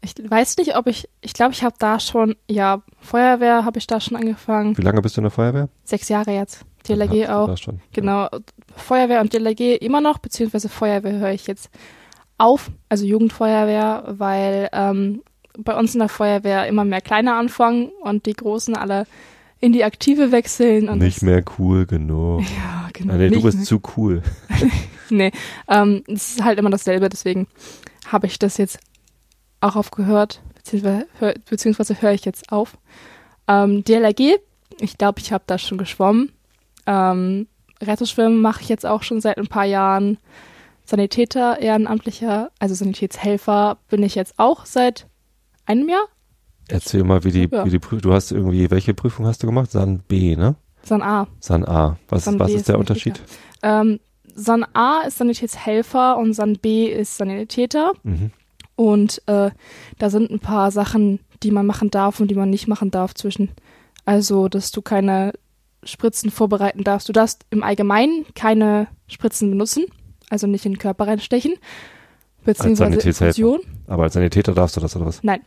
Ich 0.00 0.14
weiß 0.30 0.58
nicht, 0.58 0.76
ob 0.76 0.86
ich, 0.86 1.08
ich 1.20 1.32
glaube, 1.32 1.52
ich 1.52 1.64
habe 1.64 1.74
da 1.78 1.98
schon, 1.98 2.36
ja, 2.48 2.82
Feuerwehr 3.00 3.64
habe 3.64 3.78
ich 3.78 3.86
da 3.88 4.00
schon 4.00 4.16
angefangen. 4.16 4.78
Wie 4.78 4.82
lange 4.82 5.02
bist 5.02 5.16
du 5.16 5.20
in 5.20 5.24
der 5.24 5.30
Feuerwehr? 5.32 5.68
Sechs 5.84 6.08
Jahre 6.08 6.32
jetzt. 6.32 6.64
Du 6.86 6.94
auch. 7.28 7.56
schon. 7.58 7.80
Genau. 7.92 8.28
Feuerwehr 8.76 9.20
und 9.20 9.32
DLRG 9.34 9.76
immer 9.82 10.00
noch, 10.00 10.18
beziehungsweise 10.18 10.68
Feuerwehr 10.68 11.18
höre 11.18 11.32
ich 11.32 11.46
jetzt 11.46 11.68
auf, 12.38 12.70
also 12.88 13.04
Jugendfeuerwehr, 13.04 14.04
weil 14.16 14.68
ähm, 14.72 15.22
bei 15.58 15.76
uns 15.76 15.94
in 15.94 15.98
der 15.98 16.08
Feuerwehr 16.08 16.66
immer 16.66 16.84
mehr 16.84 17.00
Kleine 17.00 17.34
anfangen 17.34 17.90
und 18.02 18.26
die 18.26 18.32
Großen 18.32 18.76
alle 18.76 19.06
in 19.60 19.72
die 19.72 19.84
Aktive 19.84 20.30
wechseln. 20.32 20.88
Und 20.88 20.98
Nicht 20.98 21.22
mehr 21.22 21.44
cool 21.58 21.86
genug. 21.86 22.42
Ja, 22.56 22.88
genau. 22.92 23.14
Ah, 23.14 23.16
nee, 23.16 23.28
du 23.28 23.42
bist 23.42 23.66
zu 23.66 23.80
cool. 23.96 24.22
Nee, 25.10 25.32
ähm, 25.68 26.04
es 26.06 26.32
ist 26.32 26.44
halt 26.44 26.58
immer 26.58 26.68
dasselbe, 26.68 27.08
deswegen 27.08 27.46
habe 28.06 28.26
ich 28.26 28.38
das 28.38 28.58
jetzt 28.58 28.78
auch 29.60 29.74
aufgehört, 29.74 30.42
beziehungsweise, 30.54 31.06
hör, 31.18 31.34
beziehungsweise 31.48 32.02
höre 32.02 32.12
ich 32.12 32.26
jetzt 32.26 32.52
auf. 32.52 32.76
Ähm, 33.46 33.84
DLRG, 33.84 34.36
ich 34.80 34.98
glaube, 34.98 35.20
ich 35.20 35.32
habe 35.32 35.44
da 35.46 35.56
schon 35.56 35.78
geschwommen. 35.78 36.32
Ähm, 36.86 37.46
Rettungsschwimmen 37.80 38.40
mache 38.40 38.62
ich 38.62 38.68
jetzt 38.68 38.84
auch 38.84 39.02
schon 39.02 39.22
seit 39.22 39.38
ein 39.38 39.46
paar 39.46 39.64
Jahren. 39.64 40.18
Sanitäter, 40.84 41.58
ehrenamtlicher, 41.60 42.50
also 42.58 42.74
Sanitätshelfer 42.74 43.78
bin 43.88 44.02
ich 44.02 44.14
jetzt 44.14 44.34
auch 44.38 44.64
seit 44.64 45.06
einem 45.68 45.88
Jahr. 45.88 46.04
Erzähl 46.68 47.04
mal, 47.04 47.24
wie 47.24 47.30
die, 47.30 47.48
Ja. 47.50 47.64
wie 47.64 47.70
die 47.70 47.78
Prüfung, 47.78 48.00
du 48.02 48.12
hast 48.12 48.30
irgendwie, 48.32 48.70
welche 48.70 48.92
Prüfung 48.94 49.26
hast 49.26 49.42
du 49.42 49.46
gemacht? 49.46 49.70
San 49.70 50.00
B, 50.08 50.36
ne? 50.36 50.56
San 50.82 51.02
A. 51.02 51.26
San 51.40 51.64
A. 51.64 51.98
Was, 52.08 52.24
San 52.24 52.38
was 52.38 52.50
ist 52.50 52.56
ist 52.56 52.68
der. 52.68 52.78
Unterschied? 52.78 53.20
Ähm, 53.62 54.00
San 54.34 54.64
A 54.74 55.02
ist 55.06 55.18
Sanitätshelfer 55.18 56.16
und 56.18 56.32
San 56.34 56.54
B 56.56 56.86
ist 56.86 57.16
Sanitäter. 57.16 57.92
Mhm. 58.02 58.30
Und 58.76 59.22
äh, 59.26 59.50
da 59.98 60.10
sind 60.10 60.30
ein 60.30 60.38
paar 60.40 60.70
Sachen, 60.70 61.20
die 61.42 61.50
man 61.50 61.66
machen 61.66 61.90
darf 61.90 62.20
und 62.20 62.30
die 62.30 62.34
man 62.36 62.50
nicht 62.50 62.68
machen 62.68 62.90
darf 62.90 63.14
zwischen. 63.14 63.50
Also, 64.04 64.48
dass 64.48 64.70
du 64.70 64.80
keine 64.82 65.32
Spritzen 65.84 66.30
vorbereiten 66.30 66.84
darfst. 66.84 67.08
Du 67.08 67.12
darfst 67.12 67.44
im 67.50 67.62
Allgemeinen 67.62 68.24
keine 68.34 68.88
Spritzen 69.08 69.50
benutzen, 69.50 69.84
also 70.30 70.46
nicht 70.46 70.64
in 70.66 70.72
den 70.72 70.78
Körper 70.78 71.06
reinstechen. 71.06 71.54
beziehungsweise 72.44 72.90
Sanitätshelfer. 72.92 73.26
Infusion. 73.38 73.60
Aber 73.86 74.04
als 74.04 74.14
Sanitäter 74.14 74.52
darfst 74.54 74.76
du 74.76 74.80
das 74.80 74.94
oder 74.96 75.06
was? 75.06 75.22
Nein. 75.22 75.40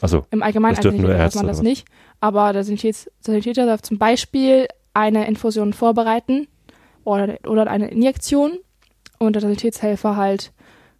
Also, 0.00 0.26
Im 0.30 0.42
Allgemeinen 0.42 0.76
Das 0.76 0.82
dürfen 0.82 1.02
nur 1.02 1.14
Ärzte 1.14 1.38
man 1.38 1.46
das 1.48 1.62
nicht. 1.62 1.86
Aber 2.20 2.52
der 2.52 2.64
Sanitäter 2.64 3.66
darf 3.66 3.82
zum 3.82 3.98
Beispiel 3.98 4.66
eine 4.94 5.26
Infusion 5.26 5.72
vorbereiten 5.72 6.48
oder, 7.04 7.38
oder 7.46 7.66
eine 7.68 7.90
Injektion. 7.90 8.58
Und 9.18 9.34
der 9.34 9.42
Sanitätshelfer 9.42 10.16
halt 10.16 10.52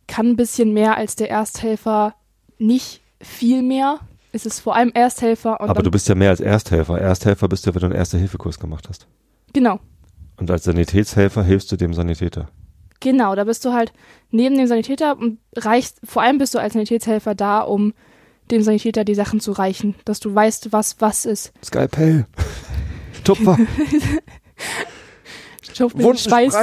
kann 0.06 0.28
ein 0.28 0.36
bisschen 0.36 0.72
mehr 0.72 0.96
als 0.96 1.16
der 1.16 1.30
Ersthelfer, 1.30 2.14
nicht 2.58 3.00
viel 3.20 3.62
mehr. 3.62 4.00
Es 4.32 4.46
ist 4.46 4.60
vor 4.60 4.76
allem 4.76 4.92
Ersthelfer 4.94 5.60
und 5.60 5.70
aber 5.70 5.82
du 5.82 5.90
bist 5.90 6.08
ja 6.08 6.14
mehr 6.14 6.30
als 6.30 6.40
Ersthelfer. 6.40 7.00
Ersthelfer 7.00 7.48
bist 7.48 7.66
du, 7.66 7.74
wenn 7.74 7.80
du 7.80 7.86
einen 7.86 7.94
Erste-Hilfe-Kurs 7.96 8.58
gemacht 8.60 8.88
hast. 8.88 9.06
genau, 9.52 9.80
Und 10.36 10.50
als 10.50 10.64
Sanitätshelfer 10.64 11.42
hilfst 11.42 11.72
du 11.72 11.76
dem 11.76 11.94
Sanitäter. 11.94 12.48
genau, 13.00 13.34
da 13.34 13.44
bist 13.44 13.64
du 13.64 13.72
halt 13.72 13.92
neben 14.30 14.56
dem 14.56 14.66
Sanitäter 14.66 15.18
und 15.18 15.38
reichst, 15.56 16.00
vor 16.04 16.22
allem 16.22 16.38
bist 16.38 16.54
du 16.54 16.58
als 16.58 16.74
Sanitätshelfer 16.74 17.34
da, 17.34 17.60
um 17.60 17.92
dem 18.50 18.62
Sanitäter 18.62 19.04
die 19.04 19.14
Sachen 19.14 19.40
zu 19.40 19.52
reichen, 19.52 19.94
dass 20.04 20.20
du 20.20 20.34
weißt, 20.34 20.72
was 20.72 20.96
was 21.00 21.24
ist. 21.24 21.52
Skalpell. 21.64 22.26
Tupfer. 23.24 23.58
Mit 25.94 26.20
Schweiß. 26.20 26.54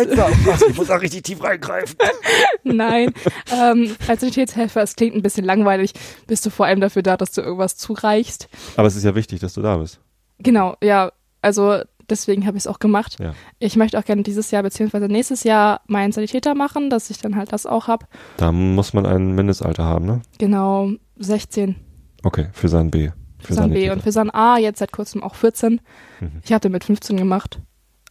Ich 0.69 0.77
muss 0.77 0.87
da 0.87 0.95
richtig 0.97 1.23
tief 1.23 1.43
reingreifen. 1.43 1.95
Nein. 2.63 3.13
ähm, 3.51 3.95
als 4.07 4.21
Sanitätshelfer, 4.21 4.81
es 4.83 4.95
klingt 4.95 5.15
ein 5.15 5.21
bisschen 5.21 5.45
langweilig, 5.45 5.93
bist 6.27 6.45
du 6.45 6.49
vor 6.49 6.65
allem 6.65 6.81
dafür 6.81 7.01
da, 7.01 7.17
dass 7.17 7.31
du 7.31 7.41
irgendwas 7.41 7.77
zureichst. 7.77 8.47
Aber 8.75 8.87
es 8.87 8.95
ist 8.95 9.03
ja 9.03 9.15
wichtig, 9.15 9.39
dass 9.39 9.53
du 9.53 9.61
da 9.61 9.77
bist. 9.77 9.99
Genau, 10.39 10.75
ja. 10.83 11.11
Also 11.41 11.81
deswegen 12.09 12.45
habe 12.47 12.57
ich 12.57 12.63
es 12.63 12.67
auch 12.67 12.79
gemacht. 12.79 13.17
Ja. 13.19 13.33
Ich 13.59 13.75
möchte 13.75 13.97
auch 13.99 14.05
gerne 14.05 14.23
dieses 14.23 14.51
Jahr 14.51 14.63
beziehungsweise 14.63 15.07
nächstes 15.07 15.43
Jahr 15.43 15.81
meinen 15.87 16.11
Sanitäter 16.11 16.55
machen, 16.55 16.89
dass 16.89 17.09
ich 17.09 17.17
dann 17.19 17.35
halt 17.35 17.53
das 17.53 17.65
auch 17.65 17.87
habe. 17.87 18.05
Da 18.37 18.51
muss 18.51 18.93
man 18.93 19.05
ein 19.05 19.33
Mindestalter 19.35 19.83
haben, 19.83 20.05
ne? 20.05 20.21
Genau, 20.39 20.91
16 21.17 21.75
Okay, 22.23 22.47
für 22.53 22.67
sein 22.67 22.89
B. 22.91 23.09
für 23.39 23.53
San 23.53 23.69
B 23.69 23.75
Sanitäter. 23.75 23.93
und 23.93 24.01
für 24.03 24.11
San 24.11 24.29
A 24.31 24.57
jetzt 24.57 24.79
seit 24.79 24.91
kurzem 24.91 25.23
auch 25.23 25.35
14. 25.35 25.79
Mhm. 26.19 26.31
Ich 26.43 26.51
hatte 26.53 26.69
mit 26.69 26.83
15 26.83 27.15
gemacht, 27.17 27.59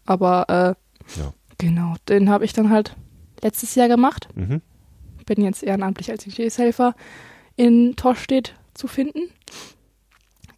aber 0.07 0.49
äh, 0.49 1.19
Ja. 1.21 1.33
genau, 1.59 1.95
den 2.09 2.31
habe 2.31 2.45
ich 2.45 2.53
dann 2.53 2.71
halt 2.71 2.97
letztes 3.43 3.75
Jahr 3.75 3.89
gemacht. 3.89 4.29
Mhm. 4.35 4.63
bin 5.27 5.43
jetzt 5.43 5.63
ehrenamtlich 5.65 6.11
als 6.11 6.23
Sanitätshelfer 6.23 6.95
in 7.57 7.97
Torstedt 7.97 8.55
zu 8.75 8.87
finden. 8.87 9.21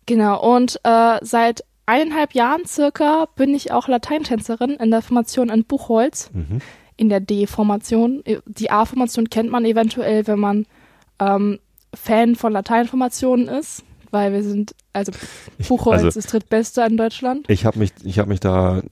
Genau, 0.07 0.55
und 0.55 0.81
äh, 0.85 1.19
seit 1.23 1.65
eineinhalb 1.89 2.35
Jahren 2.35 2.65
circa 2.67 3.27
bin 3.35 3.55
ich 3.55 3.73
auch 3.73 3.89
Lateintänzerin 3.89 4.71
in 4.71 4.91
der 4.91 5.03
Formation 5.03 5.49
in 5.49 5.65
Buchholz, 5.65 6.31
Mhm. 6.33 6.61
in 6.97 7.09
der 7.09 7.21
D-Formation. 7.21 8.23
Die 8.47 8.71
A-Formation 8.71 9.31
kennt 9.31 9.51
man 9.51 9.65
eventuell, 9.65 10.27
wenn 10.27 10.39
man 10.39 10.67
ähm, 11.21 11.59
Fan 11.95 12.37
von 12.37 12.53
Lateinformationen 12.53 13.49
ist, 13.49 13.83
weil 14.11 14.33
wir 14.33 14.43
sind, 14.43 14.75
also 14.93 15.13
Buchholz 15.69 16.05
Also- 16.05 16.19
ist 16.19 16.33
drittbeste 16.33 16.83
in 16.83 16.97
Deutschland. 16.97 17.47
Ich 17.49 17.65
habe 17.65 17.79
mich, 17.79 17.93
ich 18.05 18.19
habe 18.19 18.29
mich 18.29 18.41
da, 18.41 18.83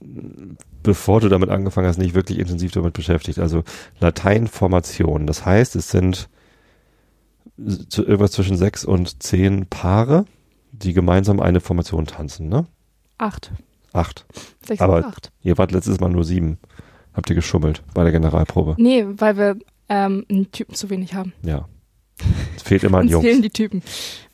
bevor 0.83 1.21
du 1.21 1.29
damit 1.29 1.49
angefangen 1.49 1.87
hast, 1.87 1.97
nicht 1.99 2.15
wirklich 2.15 2.39
intensiv 2.39 2.71
damit 2.71 2.93
beschäftigt. 2.93 3.39
Also 3.39 3.63
Lateinformation. 3.99 5.27
Das 5.27 5.45
heißt, 5.45 5.75
es 5.75 5.89
sind 5.91 6.27
irgendwas 7.57 8.31
zwischen 8.31 8.57
sechs 8.57 8.85
und 8.85 9.21
zehn 9.23 9.65
Paare, 9.67 10.25
die 10.71 10.93
gemeinsam 10.93 11.39
eine 11.39 11.59
Formation 11.59 12.05
tanzen, 12.05 12.49
ne? 12.49 12.65
Acht. 13.17 13.51
Acht. 13.93 14.25
Sechs 14.65 14.81
Aber- 14.81 15.05
acht. 15.05 15.31
Ihr 15.41 15.57
wart 15.57 15.71
letztes 15.71 15.99
Mal 15.99 16.09
nur 16.09 16.23
sieben. 16.23 16.57
Habt 17.13 17.29
ihr 17.29 17.35
geschummelt 17.35 17.81
bei 17.93 18.03
der 18.03 18.11
Generalprobe? 18.11 18.75
Nee, 18.77 19.05
weil 19.07 19.37
wir 19.37 19.57
ähm, 19.89 20.25
einen 20.29 20.51
Typen 20.51 20.75
zu 20.75 20.89
wenig 20.89 21.15
haben. 21.15 21.33
Ja. 21.41 21.67
Es 22.55 22.63
fehlt 22.63 22.83
immer 22.83 22.99
ein 22.99 23.07
Jungs. 23.07 23.25
fehlen 23.25 23.41
die 23.41 23.49
Typen. 23.49 23.81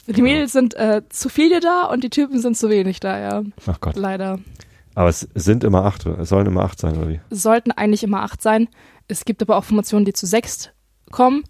Die 0.08 0.14
Genau. 0.14 0.24
Mädels 0.24 0.52
sind 0.52 0.74
äh, 0.76 1.02
zu 1.10 1.30
viele 1.30 1.60
da 1.62 1.84
und 1.86 2.04
die 2.04 2.10
Typen 2.10 2.40
sind 2.42 2.58
zu 2.58 2.70
wenig 2.70 3.00
da, 3.00 3.20
ja. 3.20 3.44
Ach 3.68 3.80
Gott. 3.80 3.96
Leider. 3.96 4.40
Aber 4.96 5.08
es 5.10 5.28
sind 5.34 5.64
immer 5.64 5.86
acht, 5.86 6.06
es 6.06 6.30
sollen 6.30 6.46
immer 6.46 6.64
acht 6.64 6.78
sein, 6.80 6.98
oder 6.98 7.08
wie? 7.10 7.20
Es 7.30 7.42
sollten 7.42 7.72
eigentlich 7.72 8.04
immer 8.04 8.22
acht 8.24 8.42
sein. 8.42 8.68
Es 9.08 9.24
gibt 9.26 9.42
aber 9.42 9.56
auch 9.58 9.64
Formationen, 9.64 10.04
die 10.06 10.14
zu 10.14 10.26
sechs 10.26 10.70
kommen. 11.12 11.44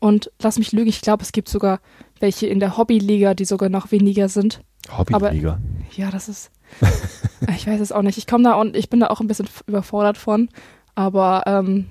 Und 0.00 0.30
lass 0.42 0.58
mich 0.58 0.72
lügen, 0.72 0.88
ich 0.88 1.00
glaube, 1.00 1.22
es 1.22 1.32
gibt 1.32 1.48
sogar 1.48 1.80
welche 2.20 2.46
in 2.46 2.60
der 2.60 2.76
Hobbyliga, 2.76 3.32
die 3.34 3.46
sogar 3.46 3.70
noch 3.70 3.90
weniger 3.90 4.28
sind. 4.28 4.60
Hobbyliga. 4.96 5.60
Ja, 5.96 6.10
das 6.10 6.28
ist. 6.28 6.50
ich 7.56 7.66
weiß 7.66 7.80
es 7.80 7.92
auch 7.92 8.02
nicht. 8.02 8.18
Ich 8.18 8.26
komme 8.26 8.44
da 8.44 8.54
und 8.54 8.76
ich 8.76 8.90
bin 8.90 9.00
da 9.00 9.08
auch 9.08 9.20
ein 9.20 9.26
bisschen 9.28 9.48
überfordert 9.66 10.18
von. 10.18 10.48
Aber 10.94 11.42
ähm, 11.46 11.86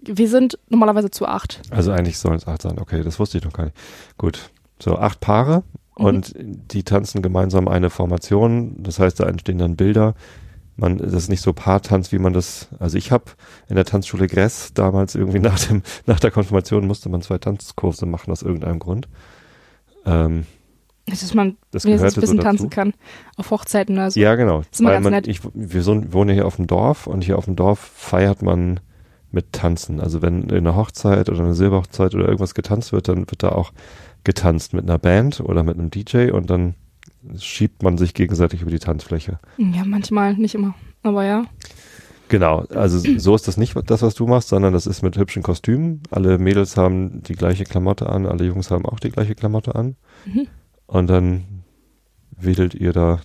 wir 0.00 0.28
sind 0.28 0.58
normalerweise 0.68 1.10
zu 1.10 1.26
acht. 1.26 1.60
Also 1.70 1.92
eigentlich 1.92 2.18
sollen 2.18 2.36
es 2.36 2.46
acht 2.46 2.62
sein. 2.62 2.78
Okay, 2.78 3.02
das 3.02 3.18
wusste 3.18 3.38
ich 3.38 3.44
noch 3.44 3.52
gar 3.52 3.64
nicht. 3.64 3.76
Gut. 4.16 4.50
So, 4.80 4.96
acht 4.98 5.20
Paare 5.20 5.62
Mhm. 5.98 6.04
und 6.06 6.34
die 6.38 6.84
tanzen 6.84 7.22
gemeinsam 7.22 7.68
eine 7.68 7.90
Formation. 7.90 8.82
Das 8.82 8.98
heißt, 8.98 9.20
da 9.20 9.24
entstehen 9.24 9.58
dann 9.58 9.76
Bilder. 9.76 10.14
Man, 10.76 10.98
das 10.98 11.12
ist 11.12 11.28
nicht 11.28 11.40
so 11.42 11.52
Paartanz, 11.52 12.12
wie 12.12 12.20
man 12.20 12.32
das, 12.32 12.68
also 12.78 12.96
ich 12.96 13.10
habe 13.10 13.24
in 13.68 13.74
der 13.74 13.84
Tanzschule 13.84 14.28
Gress 14.28 14.72
damals 14.74 15.16
irgendwie 15.16 15.38
nach 15.40 15.58
dem, 15.58 15.82
nach 16.06 16.20
der 16.20 16.30
Konfirmation 16.30 16.86
musste 16.86 17.08
man 17.08 17.20
zwei 17.20 17.38
Tanzkurse 17.38 18.06
machen 18.06 18.30
aus 18.30 18.42
irgendeinem 18.42 18.78
Grund. 18.78 19.08
Ähm, 20.06 20.46
Dass 21.08 21.34
man 21.34 21.56
das 21.70 21.84
wenigstens 21.84 22.12
ein 22.12 22.14
so 22.14 22.20
bisschen 22.20 22.36
dazu. 22.38 22.46
tanzen 22.48 22.70
kann. 22.70 22.92
Auf 23.36 23.50
Hochzeiten 23.50 23.96
oder 23.96 24.10
so. 24.10 24.20
Ja, 24.20 24.34
genau. 24.34 24.60
Ist 24.60 24.80
immer 24.80 24.90
Weil 24.90 24.96
ganz 24.96 25.04
man, 25.04 25.12
nett. 25.12 25.28
ich, 25.28 25.40
wir 25.54 25.82
so, 25.82 26.12
wohnen 26.12 26.30
hier 26.30 26.46
auf 26.46 26.56
dem 26.56 26.66
Dorf 26.66 27.06
und 27.06 27.24
hier 27.24 27.38
auf 27.38 27.46
dem 27.46 27.56
Dorf 27.56 27.78
feiert 27.78 28.42
man 28.42 28.80
mit 29.30 29.52
Tanzen. 29.52 30.00
Also 30.00 30.22
wenn 30.22 30.44
in 30.44 30.56
einer 30.56 30.76
Hochzeit 30.76 31.28
oder 31.28 31.40
einer 31.40 31.54
Silberhochzeit 31.54 32.14
oder 32.14 32.26
irgendwas 32.26 32.54
getanzt 32.54 32.92
wird, 32.92 33.08
dann 33.08 33.30
wird 33.30 33.42
da 33.42 33.50
auch 33.50 33.72
getanzt 34.24 34.74
mit 34.74 34.84
einer 34.84 34.98
Band 34.98 35.40
oder 35.40 35.62
mit 35.62 35.78
einem 35.78 35.90
DJ 35.90 36.30
und 36.30 36.50
dann 36.50 36.74
schiebt 37.38 37.82
man 37.82 37.98
sich 37.98 38.14
gegenseitig 38.14 38.62
über 38.62 38.70
die 38.70 38.78
Tanzfläche. 38.78 39.38
Ja, 39.58 39.84
manchmal, 39.84 40.34
nicht 40.34 40.54
immer. 40.54 40.74
Aber 41.02 41.24
ja. 41.24 41.44
Genau, 42.28 42.64
also 42.74 42.98
so 43.18 43.34
ist 43.34 43.48
das 43.48 43.56
nicht 43.56 43.74
das, 43.86 44.02
was 44.02 44.14
du 44.14 44.26
machst, 44.26 44.48
sondern 44.48 44.72
das 44.74 44.86
ist 44.86 45.02
mit 45.02 45.16
hübschen 45.16 45.42
Kostümen. 45.42 46.02
Alle 46.10 46.38
Mädels 46.38 46.76
haben 46.76 47.22
die 47.22 47.34
gleiche 47.34 47.64
Klamotte 47.64 48.08
an, 48.10 48.26
alle 48.26 48.44
Jungs 48.44 48.70
haben 48.70 48.84
auch 48.84 49.00
die 49.00 49.10
gleiche 49.10 49.34
Klamotte 49.34 49.74
an. 49.74 49.96
Mhm. 50.26 50.46
Und 50.88 51.06
dann 51.08 51.44
wedelt 52.36 52.74
ihr 52.74 52.92
da. 52.92 53.20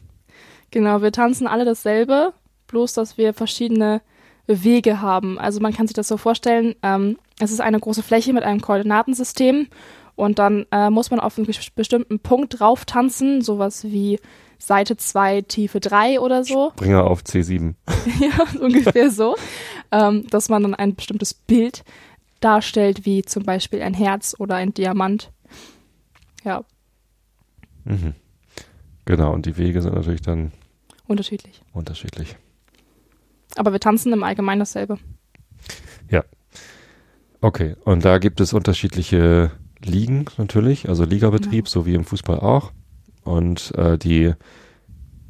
Genau, 0.69 1.01
wir 1.01 1.11
tanzen 1.11 1.47
alle 1.47 1.65
dasselbe, 1.65 2.33
bloß 2.67 2.93
dass 2.93 3.17
wir 3.17 3.33
verschiedene 3.33 4.01
Wege 4.47 5.01
haben. 5.01 5.39
Also 5.39 5.59
man 5.59 5.73
kann 5.73 5.87
sich 5.87 5.93
das 5.95 6.07
so 6.07 6.17
vorstellen, 6.17 6.75
ähm, 6.83 7.17
es 7.39 7.51
ist 7.51 7.61
eine 7.61 7.79
große 7.79 8.03
Fläche 8.03 8.33
mit 8.33 8.43
einem 8.43 8.59
Koordinatensystem 8.61 9.67
und 10.15 10.37
dann 10.39 10.65
äh, 10.71 10.89
muss 10.89 11.09
man 11.09 11.19
auf 11.19 11.37
einen 11.37 11.47
bes- 11.47 11.71
bestimmten 11.73 12.19
Punkt 12.19 12.59
drauf 12.59 12.85
tanzen, 12.85 13.41
sowas 13.41 13.85
wie 13.85 14.19
Seite 14.59 14.97
2, 14.97 15.41
Tiefe 15.43 15.79
3 15.79 16.19
oder 16.19 16.43
so. 16.43 16.71
Bringer 16.75 17.05
auf 17.05 17.21
C7. 17.21 17.75
ja, 18.19 18.59
ungefähr 18.61 19.09
so. 19.09 19.35
Ähm, 19.91 20.27
dass 20.29 20.49
man 20.49 20.63
dann 20.63 20.75
ein 20.75 20.95
bestimmtes 20.95 21.33
Bild 21.33 21.83
darstellt, 22.41 23.05
wie 23.05 23.21
zum 23.23 23.43
Beispiel 23.43 23.81
ein 23.81 23.93
Herz 23.93 24.35
oder 24.37 24.55
ein 24.55 24.73
Diamant. 24.73 25.31
Ja, 26.43 26.63
Mhm. 27.85 28.13
Genau, 29.05 29.33
und 29.33 29.45
die 29.45 29.57
Wege 29.57 29.81
sind 29.81 29.95
natürlich 29.95 30.21
dann 30.21 30.51
unterschiedlich. 31.07 31.61
unterschiedlich. 31.73 32.37
Aber 33.55 33.71
wir 33.71 33.79
tanzen 33.79 34.13
im 34.13 34.23
Allgemeinen 34.23 34.59
dasselbe. 34.59 34.97
Okay, 37.41 37.75
und 37.83 38.05
da 38.05 38.19
gibt 38.19 38.39
es 38.39 38.53
unterschiedliche 38.53 39.51
Ligen 39.83 40.23
natürlich, 40.37 40.87
also 40.87 41.03
Ligabetrieb, 41.03 41.65
Genau. 41.65 41.69
so 41.69 41.85
wie 41.85 41.93
im 41.93 42.05
Fußball 42.05 42.39
auch. 42.39 42.71
Und 43.25 43.73
äh, 43.75 43.97
die 43.97 44.33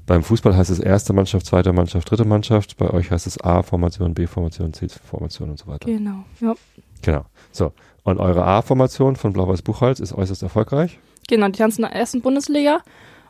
beim 0.05 0.21
Fußball 0.21 0.55
heißt 0.55 0.69
es 0.69 0.79
erste 0.79 1.11
Mannschaft, 1.13 1.47
zweite 1.47 1.73
Mannschaft, 1.73 2.11
dritte 2.11 2.25
Mannschaft. 2.25 2.77
Bei 2.77 2.91
euch 2.91 3.09
heißt 3.09 3.25
es 3.25 3.41
A-Formation, 3.41 4.13
B-Formation, 4.13 4.73
C-Formation 4.73 5.49
und 5.49 5.57
so 5.57 5.65
weiter. 5.65 5.87
Genau. 5.87 6.23
Ja. 6.39 6.53
Genau. 7.01 7.25
So. 7.51 7.73
Und 8.03 8.19
eure 8.19 8.43
A-Formation 8.45 9.15
von 9.15 9.33
Blau-Weiß 9.33 9.63
Buchholz 9.63 9.99
ist 9.99 10.13
äußerst 10.13 10.43
erfolgreich. 10.43 10.99
Genau, 11.27 11.47
die 11.47 11.57
tanzen 11.59 11.83
in 11.83 11.89
der 11.89 11.99
ersten 11.99 12.21
Bundesliga 12.21 12.79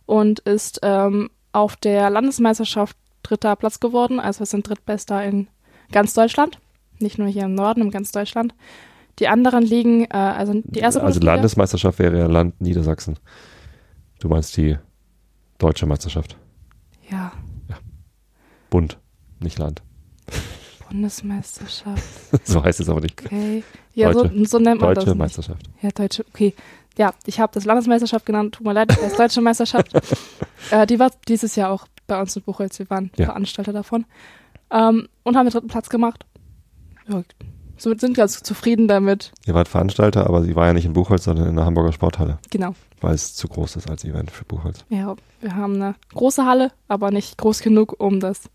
und 0.05 0.39
ist 0.39 0.79
ähm, 0.83 1.29
auf 1.51 1.75
der 1.75 2.09
Landesmeisterschaft 2.09 2.97
dritter 3.21 3.55
Platz 3.55 3.79
geworden. 3.79 4.19
Also 4.19 4.39
wir 4.41 4.45
sind 4.47 4.67
drittbester 4.67 5.23
in 5.23 5.47
ganz 5.91 6.13
Deutschland. 6.13 6.59
Nicht 6.99 7.17
nur 7.17 7.27
hier 7.27 7.43
im 7.45 7.55
Norden, 7.55 7.81
in 7.81 7.91
ganz 7.91 8.11
Deutschland. 8.11 8.53
Die 9.19 9.27
anderen 9.27 9.63
liegen, 9.63 10.05
äh, 10.05 10.09
also 10.15 10.53
die 10.53 10.79
erste 10.79 10.99
also 10.99 10.99
Bundesliga. 11.01 11.33
Landesmeisterschaft 11.33 11.99
wäre 11.99 12.17
ja 12.19 12.25
Land 12.25 12.59
Niedersachsen. 12.61 13.17
Du 14.19 14.27
meinst 14.27 14.57
die 14.57 14.77
deutsche 15.59 15.85
Meisterschaft. 15.85 16.37
ja, 17.09 17.31
Bund, 18.69 18.97
nicht 19.39 19.59
Land. 19.59 19.83
Bundesmeisterschaft. 20.89 22.03
so 22.43 22.63
heißt 22.63 22.79
es 22.79 22.89
aber 22.89 23.01
nicht. 23.01 23.21
Okay. 23.23 23.63
Ja, 23.93 24.11
so, 24.13 24.23
Deutsche- 24.23 24.45
so 24.45 24.57
nennt 24.59 24.81
man 24.81 24.89
Deutsche 24.95 25.05
das. 25.05 25.13
Nicht. 25.13 25.17
Meisterschaft. 25.19 25.69
Ja, 25.81 25.89
deutsche, 25.91 26.25
okay. 26.33 26.53
Ja, 26.97 27.13
ich 27.25 27.39
habe 27.39 27.51
das 27.53 27.65
Landesmeisterschaft 27.65 28.25
genannt, 28.25 28.55
tut 28.55 28.65
mir 28.67 28.73
leid, 28.73 28.89
das 29.01 29.15
deutsche 29.15 29.41
Meisterschaft. 29.41 29.91
äh, 30.71 30.85
die 30.85 30.99
war 30.99 31.11
dieses 31.27 31.55
Jahr 31.55 31.71
auch 31.71 31.87
bei 32.07 32.19
uns 32.19 32.35
in 32.35 32.43
Buchholz, 32.43 32.77
wir 32.79 32.89
waren 32.89 33.11
Ja. 33.15 33.25
Veranstalter 33.25 33.73
davon. 33.73 34.05
Ähm, 34.71 35.07
und 35.23 35.35
haben 35.35 35.45
den 35.45 35.51
dritten 35.53 35.67
Platz 35.67 35.89
gemacht. 35.89 36.25
Ja, 37.07 37.23
so- 37.77 37.95
sind 37.97 38.15
ganz 38.15 38.43
zufrieden 38.43 38.87
damit. 38.87 39.31
Ihr 39.45 39.53
wart 39.55 39.67
Veranstalter, 39.67 40.27
aber 40.27 40.43
sie 40.43 40.55
war 40.55 40.67
ja 40.67 40.73
nicht 40.73 40.85
in 40.85 40.93
Buchholz, 40.93 41.23
sondern 41.25 41.47
in 41.49 41.55
der 41.55 41.65
Hamburger 41.65 41.91
Sporthalle, 41.93 42.37
Genau. 42.51 42.75
weil 43.01 43.15
es 43.15 43.33
zu 43.35 43.47
groß 43.47 43.75
ist 43.77 43.89
als 43.89 44.03
Event 44.05 44.31
für 44.31 44.45
Buchholz. 44.45 44.85
Ja, 44.89 45.15
wir 45.41 45.55
haben 45.55 45.75
eine 45.75 45.95
große 46.13 46.45
Halle, 46.45 46.71
aber 46.87 47.11
nicht 47.11 47.37
groß 47.37 47.61
genug, 47.61 47.95
um 47.99 48.19
das 48.19 48.49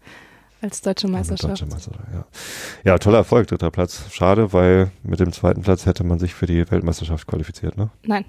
als 0.60 0.80
deutsche 0.80 1.08
Meisterschaft. 1.08 1.52
Deutsche 1.62 1.66
Meisterschaft, 1.66 2.08
ja. 2.12 2.26
ja, 2.84 2.98
toller 2.98 3.18
Erfolg, 3.18 3.46
dritter 3.46 3.70
Platz. 3.70 4.04
Schade, 4.10 4.52
weil 4.52 4.90
mit 5.02 5.20
dem 5.20 5.32
zweiten 5.32 5.62
Platz 5.62 5.86
hätte 5.86 6.04
man 6.04 6.18
sich 6.18 6.34
für 6.34 6.46
die 6.46 6.70
Weltmeisterschaft 6.70 7.26
qualifiziert, 7.26 7.76
ne? 7.76 7.90
Nein, 8.04 8.24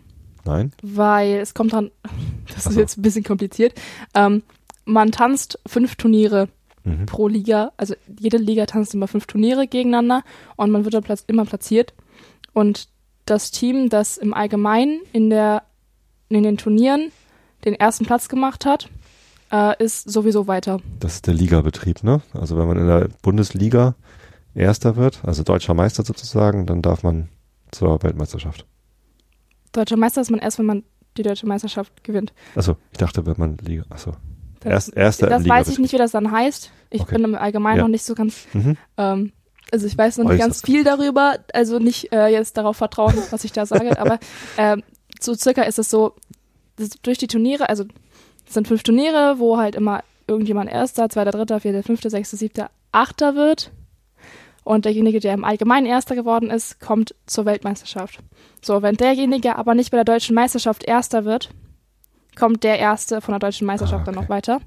Nein? 0.46 0.72
weil 0.82 1.38
es 1.40 1.54
kommt 1.54 1.74
dran, 1.74 1.92
das 2.48 2.66
Ach 2.66 2.70
ist 2.70 2.74
so. 2.76 2.80
jetzt 2.80 2.98
ein 2.98 3.02
bisschen 3.02 3.24
kompliziert. 3.24 3.74
Ähm, 4.14 4.44
man 4.86 5.12
tanzt 5.12 5.60
fünf 5.66 5.96
Turniere 5.96 6.50
Mhm. 6.86 7.08
pro 7.08 7.28
Liga, 7.28 7.74
also 7.76 7.94
jede 8.18 8.38
Liga 8.38 8.66
tanzt 8.66 8.94
immer 8.94 9.10
fünf 9.10 9.26
Turniere 9.28 9.68
gegeneinander 9.68 10.24
und 10.56 10.72
man 10.72 10.86
wird 10.86 10.94
dann 10.94 11.04
immer 11.28 11.44
platziert. 11.44 11.94
Und 12.54 12.88
das 13.26 13.52
Team, 13.52 13.90
das 13.90 14.18
im 14.18 14.34
Allgemeinen 14.34 15.02
in, 15.12 15.30
der, 15.30 15.64
in 16.30 16.44
den 16.44 16.58
Turnieren 16.58 17.12
den 17.66 17.74
ersten 17.76 18.06
Platz 18.06 18.30
gemacht 18.30 18.66
hat, 18.66 18.90
äh, 19.52 19.84
ist 19.84 20.10
sowieso 20.10 20.48
weiter. 20.48 20.80
Das 21.00 21.16
ist 21.16 21.28
der 21.28 21.34
Ligabetrieb, 21.34 22.04
ne? 22.04 22.22
Also 22.34 22.58
wenn 22.58 22.68
man 22.68 22.78
in 22.78 22.88
der 22.88 23.10
Bundesliga 23.22 23.96
Erster 24.56 24.96
wird, 24.96 25.20
also 25.24 25.44
deutscher 25.44 25.74
Meister 25.76 26.04
sozusagen, 26.04 26.66
dann 26.66 26.82
darf 26.82 27.04
man 27.04 27.30
zur 27.72 28.02
Weltmeisterschaft. 28.04 28.66
Deutscher 29.72 29.96
Meister 29.98 30.22
ist 30.22 30.32
man 30.32 30.40
erst, 30.40 30.58
wenn 30.60 30.66
man 30.66 30.84
die 31.18 31.22
deutsche 31.24 31.46
Meisterschaft 31.46 32.04
gewinnt. 32.04 32.34
Achso, 32.56 32.76
ich 32.92 32.98
dachte, 32.98 33.26
wenn 33.26 33.36
man 33.38 33.58
Liga. 33.58 33.84
Achso. 33.90 34.14
Das, 34.62 34.90
Erst, 34.90 34.98
erster 34.98 35.28
das 35.28 35.48
weiß 35.48 35.70
ich 35.70 35.80
nicht, 35.80 35.94
wie 35.94 35.98
das 35.98 36.12
dann 36.12 36.32
heißt. 36.32 36.72
Ich 36.90 37.02
Okay. 37.02 37.16
bin 37.16 37.24
im 37.26 37.36
Allgemeinen 37.36 37.78
Ja. 37.78 37.84
noch 37.84 37.90
nicht 37.90 38.04
so 38.04 38.16
ganz 38.16 38.48
Mhm. 38.54 38.76
Ähm, 38.98 39.32
also 39.72 39.86
ich 39.86 39.96
weiß 39.98 40.18
noch 40.18 40.30
nicht 40.30 40.40
ganz 40.40 40.62
viel 40.64 40.84
darüber, 40.84 41.38
also 41.54 41.78
nicht 41.80 42.12
äh, 42.12 42.28
jetzt 42.28 42.58
darauf 42.58 42.76
vertrauen, 42.76 43.16
was 43.30 43.44
ich 43.44 43.52
da 43.52 43.66
sage, 43.68 43.98
aber 44.00 44.20
ähm, 44.58 44.82
so 45.22 45.36
circa 45.36 45.62
ist 45.62 45.78
es 45.80 45.90
so, 45.92 46.16
durch 47.04 47.20
die 47.20 47.28
Turniere, 47.28 47.70
also 47.70 47.86
es 48.50 48.56
sind 48.56 48.68
fünf 48.68 48.84
Turniere, 48.84 49.36
wo 49.38 49.58
halt 49.58 49.76
immer 49.76 50.04
irgendjemand 50.28 50.70
Erster, 50.72 51.08
Zweiter, 51.10 51.32
Dritter, 51.32 51.60
Vierter, 51.60 51.84
Fünfter, 51.84 52.10
Sechster, 52.10 52.36
Siebter, 52.36 52.70
Achter 52.92 53.36
wird. 53.36 53.72
Und 54.64 54.86
derjenige, 54.86 55.20
der 55.20 55.34
im 55.36 55.44
Allgemeinen 55.44 55.86
Erster 55.86 56.16
geworden 56.16 56.50
ist, 56.50 56.80
kommt 56.80 57.16
zur 57.26 57.46
Weltmeisterschaft. 57.46 58.20
So, 58.62 58.82
wenn 58.82 58.96
derjenige 58.96 59.56
aber 59.56 59.74
nicht 59.74 59.92
bei 59.92 59.98
der 59.98 60.04
deutschen 60.06 60.36
Meisterschaft 60.36 60.84
Erster 60.84 61.26
wird, 61.26 61.50
kommt 62.38 62.64
der 62.64 62.78
Erste 62.80 63.22
von 63.22 63.32
der 63.34 63.40
deutschen 63.40 63.66
Meisterschaft 63.68 64.02
Ah, 64.02 64.06
dann 64.06 64.16
okay. 64.16 64.24
noch 64.26 64.30
weiter. 64.30 64.60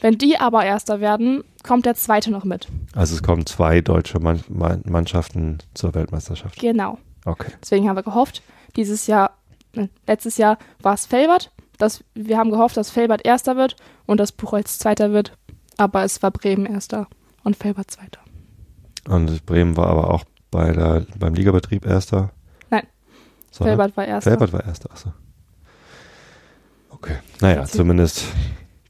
Wenn 0.00 0.18
die 0.18 0.38
aber 0.38 0.64
Erster 0.64 1.00
werden, 1.00 1.44
kommt 1.62 1.86
der 1.86 1.94
Zweite 1.94 2.30
noch 2.30 2.44
mit. 2.44 2.68
Also 2.94 3.14
es 3.14 3.22
kommen 3.22 3.46
zwei 3.46 3.80
deutsche 3.80 4.18
Mann- 4.18 4.44
Mannschaften 4.84 5.58
zur 5.74 5.94
Weltmeisterschaft. 5.94 6.58
Genau. 6.58 6.98
Okay. 7.24 7.50
Deswegen 7.62 7.88
haben 7.88 7.96
wir 7.96 8.02
gehofft, 8.02 8.42
dieses 8.76 9.06
Jahr, 9.06 9.36
äh, 9.74 9.88
letztes 10.06 10.36
Jahr 10.36 10.58
war 10.82 10.94
es 10.94 11.06
Felbert. 11.06 11.50
Das, 11.78 12.04
wir 12.14 12.38
haben 12.38 12.50
gehofft, 12.50 12.76
dass 12.76 12.90
Felbert 12.90 13.24
Erster 13.24 13.56
wird 13.56 13.76
und 14.06 14.18
dass 14.18 14.32
Buchholz 14.32 14.78
Zweiter 14.78 15.12
wird. 15.12 15.36
Aber 15.76 16.04
es 16.04 16.22
war 16.22 16.30
Bremen 16.30 16.66
Erster 16.66 17.08
und 17.42 17.56
Felbert 17.56 17.90
Zweiter. 17.90 18.20
Und 19.08 19.44
Bremen 19.46 19.76
war 19.76 19.88
aber 19.88 20.10
auch 20.12 20.24
bei 20.50 20.72
der, 20.72 21.06
beim 21.18 21.34
Ligabetrieb 21.34 21.84
Erster? 21.84 22.30
Nein. 22.70 22.86
Sondern 23.50 23.76
Felbert 23.76 23.96
war 23.96 24.06
Erster. 24.06 24.30
Felbert 24.30 24.52
war 24.52 24.64
Erster, 24.64 24.90
achso. 24.92 25.12
Okay. 26.90 27.16
Naja, 27.40 27.60
Jetzt- 27.62 27.74
zumindest 27.74 28.24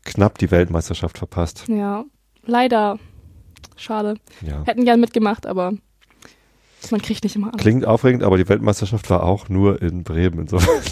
knapp 0.04 0.38
die 0.38 0.50
Weltmeisterschaft 0.50 1.18
verpasst. 1.18 1.64
Ja, 1.68 2.04
leider. 2.44 2.98
Schade. 3.76 4.14
Ja. 4.42 4.62
Hätten 4.64 4.84
gern 4.84 5.00
mitgemacht, 5.00 5.46
aber 5.46 5.72
man 6.90 7.00
kriegt 7.02 7.24
nicht 7.24 7.36
immer 7.36 7.48
an. 7.48 7.56
Klingt 7.58 7.84
aufregend, 7.86 8.22
aber 8.22 8.36
die 8.36 8.48
Weltmeisterschaft 8.48 9.08
war 9.10 9.22
auch 9.22 9.48
nur 9.48 9.80
in 9.82 10.02
Bremen. 10.04 10.40
Insofern. 10.40 10.82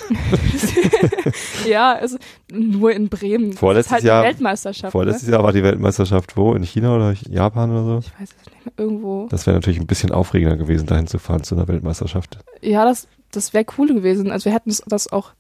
ja, 1.67 1.93
also 1.95 2.19
nur 2.53 2.93
in 2.93 3.09
Bremen. 3.09 3.53
Vorletztes 3.53 3.93
halt 3.93 4.05
Jahr- 4.05 4.25
Weltmeisterschaft. 4.25 4.93
Vorletztes 4.93 5.29
Jahr 5.29 5.43
war 5.43 5.53
die 5.53 5.63
Weltmeisterschaft 5.63 6.37
wo? 6.37 6.55
In 6.55 6.63
China 6.63 6.95
oder 6.97 7.15
Japan 7.29 7.71
oder 7.71 7.85
so? 7.85 7.93
Ne? 7.95 7.99
Ich 8.01 8.21
weiß 8.21 8.29
es 8.41 8.47
nicht 8.53 8.65
mehr. 8.67 8.73
Irgendwo. 8.77 9.27
Das 9.31 9.47
wäre 9.47 9.57
natürlich 9.57 9.81
ein 9.81 9.87
bisschen 9.87 10.13
aufregender 10.13 10.57
gewesen, 10.57 10.87
dahin 10.87 11.07
zu 11.07 11.19
fahren 11.19 11.43
zu 11.45 11.55
einer 11.55 11.69
Weltmeisterschaft. 11.69 12.39
Ja, 12.61 12.85
das, 12.85 13.09
das 13.31 13.53
wäre 13.55 13.65
cool 13.79 13.89
gewesen. 13.89 14.31
Also 14.31 14.47
wir 14.47 14.53
hätten 14.53 14.75
das 14.87 15.13
auch, 15.13 15.33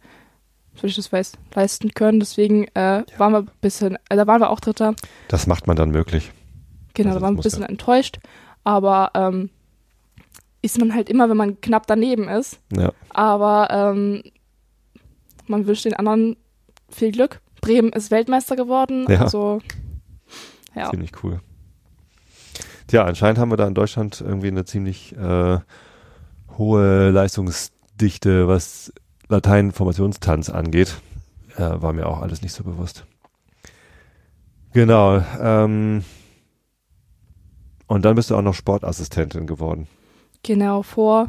würde 0.77 0.89
ich 0.89 0.97
das 0.97 1.13
weiß, 1.13 1.33
leisten 1.55 1.91
können. 1.95 2.21
Deswegen 2.21 2.65
äh, 2.75 3.03
waren 3.19 3.33
wir 3.33 3.39
ein 3.41 3.51
bisschen, 3.61 3.97
äh, 4.09 4.17
da 4.17 4.27
waren 4.27 4.41
wir 4.41 4.51
auch 4.51 4.61
Dritter. 4.61 4.95
Das 5.29 5.47
macht 5.47 5.67
man 5.67 5.77
dann 5.77 5.91
möglich. 5.91 6.33
Genau, 6.95 7.11
Also 7.11 7.21
da 7.21 7.25
waren 7.27 7.35
wir 7.35 7.41
ein 7.41 7.43
bisschen 7.43 7.63
enttäuscht. 7.63 8.19
Aber 8.65 9.11
ähm, 9.15 9.51
ist 10.63 10.79
man 10.79 10.95
halt 10.95 11.11
immer, 11.11 11.29
wenn 11.29 11.37
man 11.37 11.61
knapp 11.61 11.87
daneben 11.87 12.29
ist. 12.29 12.61
Ja. 12.73 12.93
Aber 13.11 13.69
ähm, 13.71 14.23
man 15.47 15.67
wünscht 15.67 15.85
den 15.85 15.95
anderen 15.95 16.37
viel 16.89 17.13
Glück. 17.13 17.41
Bremen 17.61 17.93
ist 17.93 18.11
Weltmeister 18.11 18.57
geworden. 18.57 19.07
Ja. 19.09 19.23
Also, 19.23 19.61
ja. 20.75 20.91
Ziemlich 20.91 21.13
cool. 21.23 21.41
Tja, 22.87 23.05
anscheinend 23.05 23.39
haben 23.39 23.51
wir 23.51 23.57
da 23.57 23.67
in 23.67 23.75
Deutschland 23.75 24.21
irgendwie 24.21 24.49
eine 24.49 24.65
ziemlich 24.65 25.17
äh, 25.17 25.59
hohe 26.59 27.11
Leistungsdichte, 27.11 28.49
was 28.49 28.93
Latein-Formationstanz 29.29 30.51
angeht. 30.51 31.01
Äh, 31.57 31.83
war 31.83 31.93
mir 31.93 32.07
auch 32.07 32.21
alles 32.21 32.43
nicht 32.43 32.53
so 32.53 32.65
bewusst. 32.65 33.05
Genau. 34.73 35.23
Ähm, 35.41 36.05
und 37.87 38.05
dann 38.05 38.15
bist 38.15 38.31
du 38.31 38.37
auch 38.37 38.43
noch 38.43 38.55
Sportassistentin 38.55 39.47
geworden. 39.47 39.87
Genau, 40.43 40.83
vor 40.83 41.29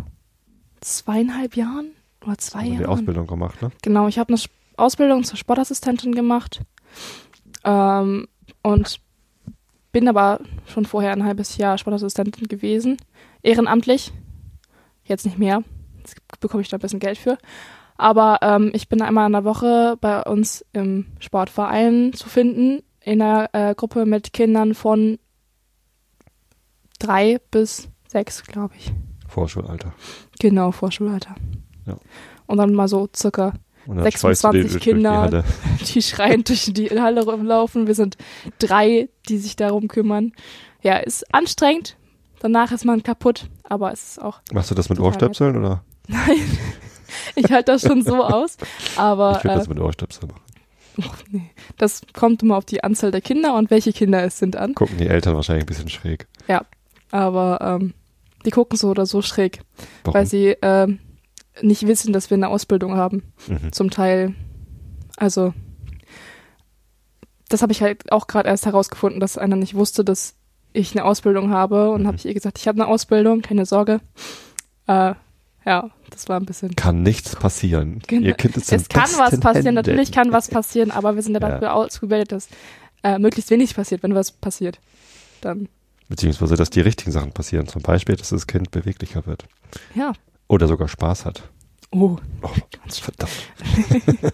zweieinhalb 0.81 1.55
Jahren 1.55 1.91
oder 2.25 2.37
zwei 2.37 2.59
Also 2.59 2.71
die 2.71 2.77
Jahren. 2.81 2.85
Ausbildung 2.85 3.27
gemacht, 3.27 3.61
ne? 3.61 3.71
Genau, 3.81 4.07
ich 4.07 4.17
habe 4.19 4.33
eine 4.33 4.41
Ausbildung 4.77 5.23
zur 5.23 5.37
Sportassistentin 5.37 6.15
gemacht 6.15 6.61
ähm, 7.63 8.27
und 8.63 8.99
bin 9.91 10.07
aber 10.07 10.39
schon 10.65 10.85
vorher 10.85 11.11
ein 11.11 11.23
halbes 11.23 11.57
Jahr 11.57 11.77
Sportassistentin 11.77 12.47
gewesen, 12.47 12.97
ehrenamtlich. 13.43 14.11
Jetzt 15.03 15.25
nicht 15.25 15.37
mehr, 15.37 15.63
jetzt 15.99 16.15
bekomme 16.39 16.61
ich 16.61 16.69
da 16.69 16.77
ein 16.77 16.81
bisschen 16.81 16.99
Geld 16.99 17.17
für. 17.17 17.37
Aber 17.95 18.39
ähm, 18.41 18.71
ich 18.73 18.89
bin 18.89 19.01
einmal 19.01 19.27
in 19.27 19.33
der 19.33 19.43
Woche 19.43 19.97
bei 20.01 20.23
uns 20.23 20.65
im 20.73 21.05
Sportverein 21.19 22.13
zu 22.13 22.27
finden, 22.27 22.81
in 23.01 23.21
einer 23.21 23.49
äh, 23.53 23.75
Gruppe 23.75 24.05
mit 24.05 24.33
Kindern 24.33 24.73
von 24.73 25.19
drei 26.99 27.39
bis 27.51 27.89
sechs, 28.13 28.43
glaube 28.43 28.73
ich. 28.77 28.93
Vorschulalter. 29.27 29.93
Genau, 30.39 30.71
Vorschulalter. 30.71 31.35
Ja. 31.85 31.97
Und 32.45 32.57
dann 32.57 32.73
mal 32.73 32.87
so 32.87 33.09
circa 33.13 33.53
Und 33.87 33.97
dann 33.97 34.11
schweißt 34.11 34.43
du 34.43 34.51
26 34.51 34.61
die 34.61 34.69
durch 34.69 34.83
Kinder. 34.83 35.43
Die 35.79 35.85
die 35.93 36.01
schreiend 36.01 36.49
durch 36.49 36.71
die 36.71 36.89
Halle 36.89 37.25
rumlaufen. 37.25 37.87
Wir 37.87 37.95
sind 37.95 38.17
drei, 38.59 39.09
die 39.27 39.37
sich 39.37 39.55
darum 39.55 39.87
kümmern. 39.87 40.31
Ja, 40.81 40.97
ist 40.97 41.33
anstrengend. 41.33 41.97
Danach 42.39 42.71
ist 42.71 42.85
man 42.85 43.03
kaputt, 43.03 43.49
aber 43.63 43.91
es 43.91 44.03
ist 44.03 44.21
auch, 44.21 44.41
Machst 44.51 44.69
du 44.69 44.75
das 44.75 44.89
mit 44.89 44.99
Ohrstöpseln 44.99 45.55
oder? 45.57 45.83
nein, 46.07 46.57
ich 47.35 47.49
halte 47.49 47.71
das 47.71 47.83
schon 47.83 48.03
so 48.03 48.21
aus, 48.21 48.57
aber 48.97 49.37
ich 49.37 49.45
würde 49.45 49.55
äh, 49.55 49.57
das 49.59 49.69
mit 49.69 49.79
Ohrstöpseln 49.79 50.29
machen. 50.29 50.41
och, 50.99 51.15
nee, 51.31 51.49
das 51.77 52.01
kommt 52.11 52.43
immer 52.43 52.57
auf 52.57 52.65
die 52.65 52.83
Anzahl 52.83 53.11
der 53.11 53.21
Kinder 53.21 53.55
und 53.55 53.71
welche 53.71 53.93
Kinder 53.93 54.21
es 54.23 54.39
sind 54.39 54.57
an. 54.57 54.75
Gucken 54.75 54.97
die 54.97 55.07
Eltern 55.07 55.35
wahrscheinlich 55.35 55.63
ein 55.63 55.67
bisschen 55.67 55.89
schräg. 55.89 56.27
Aber 57.11 57.59
ähm, 57.61 57.93
die 58.45 58.51
gucken 58.51 58.77
so 58.77 58.89
oder 58.89 59.05
so 59.05 59.21
schräg, 59.21 59.61
Warum? 60.03 60.13
weil 60.19 60.25
sie 60.25 60.55
ähm, 60.61 60.99
nicht 61.61 61.85
wissen, 61.87 62.13
dass 62.13 62.29
wir 62.29 62.35
eine 62.37 62.49
Ausbildung 62.49 62.95
haben. 62.95 63.23
mhm. 63.47 63.71
zum 63.71 63.89
Teil. 63.89 64.33
Also, 65.17 65.53
das 67.49 67.61
habe 67.61 67.71
ich 67.71 67.81
halt 67.81 68.11
auch 68.11 68.27
gerade 68.27 68.49
erst 68.49 68.65
herausgefunden, 68.65 69.19
dass 69.19 69.37
einer 69.37 69.55
nicht 69.55 69.75
wusste, 69.75 70.03
dass 70.03 70.35
ich 70.73 70.93
eine 70.95 71.05
Ausbildung 71.05 71.51
habe. 71.51 71.91
Und 71.91 72.03
Mhm. 72.03 72.07
habe 72.07 72.17
ich 72.17 72.25
ihr 72.25 72.33
gesagt, 72.33 72.57
ich 72.59 72.67
habe 72.67 72.81
eine 72.81 72.87
Ausbildung, 72.91 73.41
keine 73.41 73.65
Sorge. 73.65 73.99
Äh, 74.87 75.13
ja, 75.65 75.89
das 76.09 76.27
war 76.27 76.39
ein 76.39 76.45
bisschen. 76.45 76.75
Kann 76.75 77.03
nichts 77.03 77.35
passieren. 77.35 78.01
Genau. 78.07 78.25
Ihr 78.27 78.33
Kind 78.33 78.57
ist 78.57 78.71
Es 78.73 78.89
kann 78.89 79.03
was 79.17 79.39
passieren, 79.39 79.53
Händen. 79.67 79.75
natürlich 79.75 80.11
kann 80.11 80.31
was 80.33 80.49
passieren, 80.49 80.91
aber 80.91 81.15
wir 81.15 81.21
sind 81.21 81.33
ja 81.39 81.41
Ja. 81.41 81.49
dafür 81.49 81.73
ausgebildet, 81.75 82.31
dass 82.31 82.49
äh, 83.03 83.19
möglichst 83.19 83.51
wenig 83.51 83.75
passiert. 83.75 84.01
Wenn 84.03 84.15
was 84.15 84.31
passiert, 84.31 84.79
dann 85.41 85.69
Beziehungsweise, 86.09 86.55
dass 86.55 86.69
die 86.69 86.81
richtigen 86.81 87.11
Sachen 87.11 87.31
passieren. 87.31 87.67
Zum 87.67 87.81
Beispiel, 87.81 88.15
dass 88.15 88.29
das 88.29 88.47
Kind 88.47 88.71
beweglicher 88.71 89.25
wird. 89.25 89.45
ja. 89.95 90.13
Oder 90.49 90.67
sogar 90.67 90.87
Spaß 90.87 91.25
hat. 91.25 91.49
Oh, 91.91 92.17
Oh, 92.41 92.49
ganz 92.79 92.99
verdammt. 92.99 93.31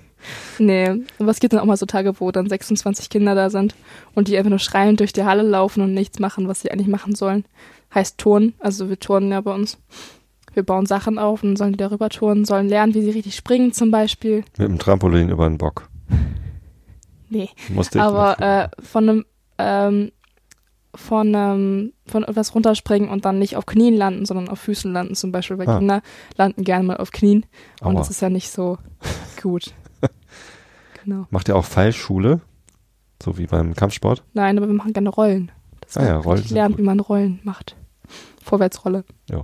Nee, 0.59 0.89
aber 1.17 1.31
es 1.31 1.39
gibt 1.39 1.53
dann 1.53 1.61
auch 1.61 1.65
mal 1.65 1.77
so 1.77 1.85
Tage, 1.85 2.19
wo 2.19 2.29
dann 2.31 2.49
26 2.49 3.09
Kinder 3.09 3.35
da 3.35 3.49
sind 3.49 3.73
und 4.15 4.27
die 4.27 4.37
einfach 4.37 4.49
nur 4.49 4.59
schreiend 4.59 4.99
durch 4.99 5.13
die 5.13 5.23
Halle 5.23 5.43
laufen 5.43 5.81
und 5.81 5.93
nichts 5.93 6.19
machen, 6.19 6.47
was 6.49 6.61
sie 6.61 6.71
eigentlich 6.71 6.89
machen 6.89 7.15
sollen. 7.15 7.45
Heißt 7.95 8.17
Turnen, 8.17 8.53
also 8.59 8.89
wir 8.89 8.99
turnen 8.99 9.31
ja 9.31 9.39
bei 9.41 9.53
uns. 9.53 9.77
Wir 10.53 10.63
bauen 10.63 10.85
Sachen 10.85 11.17
auf 11.17 11.41
und 11.43 11.55
sollen 11.55 11.71
die 11.71 11.77
darüber 11.77 12.09
turnen, 12.09 12.43
sollen 12.43 12.67
lernen, 12.67 12.93
wie 12.93 13.01
sie 13.01 13.11
richtig 13.11 13.35
springen 13.35 13.71
zum 13.71 13.91
Beispiel. 13.91 14.43
Mit 14.57 14.67
dem 14.67 14.77
Trampolin 14.79 15.29
über 15.29 15.47
den 15.47 15.57
Bock. 15.57 15.87
Nee, 17.29 17.49
Musste 17.69 17.99
ich 17.99 18.03
aber 18.03 18.39
äh, 18.41 18.69
von 18.83 19.09
einem 19.09 19.25
ähm, 19.57 20.11
von, 20.99 21.33
ähm, 21.35 21.93
von 22.05 22.23
etwas 22.23 22.53
runterspringen 22.53 23.09
und 23.09 23.25
dann 23.25 23.39
nicht 23.39 23.55
auf 23.55 23.65
Knien 23.65 23.95
landen, 23.95 24.25
sondern 24.25 24.49
auf 24.49 24.59
Füßen 24.59 24.91
landen 24.91 25.15
zum 25.15 25.31
Beispiel, 25.31 25.57
weil 25.57 25.67
Ah. 25.69 25.77
Kinder 25.79 26.01
landen 26.37 26.63
gerne 26.63 26.83
mal 26.83 26.97
auf 26.97 27.11
Knien 27.11 27.45
und 27.81 27.95
Aua. 27.95 27.99
das 27.99 28.09
ist 28.09 28.21
ja 28.21 28.29
nicht 28.29 28.51
so 28.51 28.77
gut. 29.41 29.73
genau. 31.03 31.25
Macht 31.29 31.47
ihr 31.47 31.55
auch 31.55 31.65
Fallschule? 31.65 32.41
So 33.23 33.37
wie 33.37 33.47
beim 33.47 33.73
Kampfsport? 33.75 34.23
Nein, 34.33 34.57
aber 34.57 34.67
wir 34.67 34.73
machen 34.75 34.93
gerne 34.93 35.09
Rollen. 35.09 35.51
Das 35.81 35.97
Ah 35.97 36.05
ja, 36.05 36.17
Rollen 36.17 36.43
lernt, 36.49 36.75
gut. 36.75 36.79
wie 36.79 36.85
man 36.85 36.99
Rollen 36.99 37.39
macht. 37.43 37.75
Vorwärtsrolle. 38.43 39.03
Ja. 39.29 39.43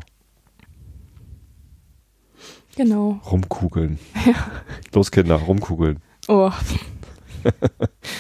Genau. 2.75 3.19
Rumkugeln. 3.31 3.99
Los 4.93 5.11
Kinder, 5.11 5.35
rumkugeln. 5.35 5.99
Oh, 6.27 6.51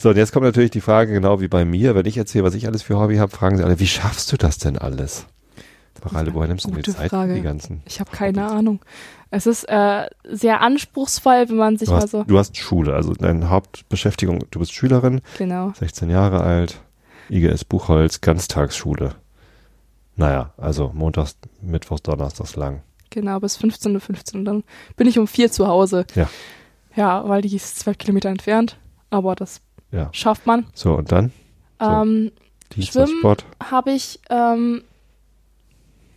So, 0.00 0.10
und 0.10 0.16
jetzt 0.16 0.32
kommt 0.32 0.44
natürlich 0.46 0.70
die 0.70 0.80
Frage, 0.80 1.12
genau 1.12 1.40
wie 1.40 1.48
bei 1.48 1.64
mir, 1.64 1.94
wenn 1.96 2.06
ich 2.06 2.16
erzähle, 2.16 2.44
was 2.44 2.54
ich 2.54 2.66
alles 2.68 2.82
für 2.82 2.96
Hobby 2.98 3.16
habe, 3.16 3.32
fragen 3.32 3.56
sie 3.56 3.64
alle, 3.64 3.80
wie 3.80 3.86
schaffst 3.88 4.30
du 4.32 4.36
das 4.36 4.58
denn 4.58 4.78
alles? 4.78 5.26
Mareile, 6.04 6.32
woher 6.32 6.46
nimmst 6.46 6.66
du 6.66 6.70
gute 6.70 6.94
Zeit 6.94 7.10
Frage. 7.10 7.34
die 7.34 7.42
ganzen? 7.42 7.82
ich 7.84 7.98
habe 7.98 8.10
keine 8.12 8.46
Ahnung. 8.48 8.78
Es 9.32 9.46
ist 9.46 9.64
äh, 9.64 10.06
sehr 10.24 10.60
anspruchsvoll, 10.60 11.48
wenn 11.48 11.56
man 11.56 11.76
sich 11.76 11.88
Du 11.88 11.94
mal 11.94 12.02
hast, 12.02 12.12
so. 12.12 12.22
du 12.22 12.38
hast 12.38 12.56
Schule, 12.56 12.94
also 12.94 13.12
deine 13.14 13.50
Hauptbeschäftigung, 13.50 14.44
du 14.52 14.60
bist 14.60 14.72
Schülerin, 14.72 15.20
Genau. 15.38 15.72
16 15.76 16.08
Jahre 16.08 16.40
alt, 16.42 16.80
IGS 17.28 17.64
Buchholz, 17.64 18.20
Ganztagsschule. 18.20 19.16
Naja, 20.14 20.52
also 20.56 20.92
montags, 20.94 21.36
mittwochs, 21.60 22.02
donnerstags 22.02 22.54
lang. 22.54 22.82
Genau, 23.10 23.40
bis 23.40 23.58
15.15 23.58 23.94
Uhr. 23.94 24.00
15. 24.00 24.38
Und 24.40 24.44
dann 24.44 24.64
bin 24.96 25.08
ich 25.08 25.18
um 25.18 25.26
vier 25.26 25.50
zu 25.50 25.66
Hause. 25.66 26.06
Ja. 26.14 26.28
Ja, 26.94 27.28
weil 27.28 27.42
die 27.42 27.54
ist 27.54 27.80
zwölf 27.80 27.98
Kilometer 27.98 28.28
entfernt, 28.28 28.78
aber 29.10 29.34
das 29.34 29.60
Ja. 29.90 30.08
schafft 30.12 30.46
man. 30.46 30.66
So, 30.74 30.94
und 30.94 31.10
dann? 31.12 31.32
So. 31.80 31.86
Ähm, 31.88 32.32
Dienstagssport. 32.74 33.46
Habe 33.70 33.92
ich 33.92 34.20
ähm, 34.28 34.82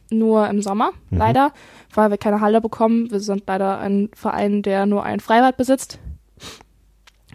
nur 0.10 0.48
im 0.50 0.62
Sommer, 0.62 0.92
Mhm. 1.10 1.18
leider, 1.18 1.54
weil 1.94 2.10
wir 2.10 2.18
keine 2.18 2.42
Halle 2.42 2.60
bekommen. 2.60 3.10
Wir 3.12 3.20
sind 3.22 3.44
leider 3.48 3.80
ein 3.80 4.10
Verein, 4.14 4.62
der 4.62 4.86
nur 4.86 5.04
ein 5.04 5.20
Freibad 5.22 5.56
besitzt. 5.58 6.00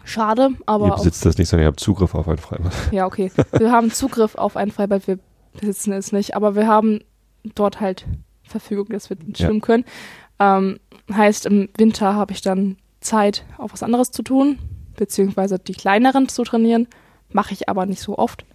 Schade, 0.03 0.51
aber 0.65 0.87
Ihr 0.87 0.95
besitzt 0.95 1.25
das 1.25 1.37
nicht, 1.37 1.49
sondern 1.49 1.63
ihr 1.65 1.67
habt 1.67 1.79
Zugriff 1.79 2.15
auf 2.15 2.27
ein 2.29 2.37
Freibad. 2.37 2.71
ja, 2.91 3.05
okay. 3.05 3.31
Wir 3.57 3.71
haben 3.71 3.91
Zugriff 3.91 4.35
auf 4.35 4.55
ein 4.55 4.71
Freibad, 4.71 5.07
wir 5.07 5.19
besitzen 5.59 5.91
es 5.93 6.11
nicht, 6.11 6.35
aber 6.35 6.55
wir 6.55 6.67
haben 6.67 7.01
dort 7.55 7.81
halt 7.81 8.05
Verfügung, 8.43 8.87
dass 8.89 9.09
wir 9.09 9.17
Ja. 9.35 9.47
schwimmen 9.47 9.61
können. 9.61 9.83
Ähm, 10.39 10.79
heißt, 11.11 11.45
im 11.47 11.69
Winter 11.77 12.13
habe 12.13 12.31
ich 12.31 12.41
dann 12.41 12.77
Zeit, 13.01 13.43
auch 13.57 13.73
was 13.73 13.83
anderes 13.83 14.11
zu 14.11 14.21
tun, 14.23 14.59
beziehungsweise 14.97 15.57
die 15.59 15.73
kleineren 15.73 16.27
zu 16.27 16.43
trainieren. 16.43 16.87
Mache 17.31 17.53
ich 17.53 17.69
aber 17.69 17.85
nicht 17.85 18.01
so 18.01 18.17
oft. 18.17 18.45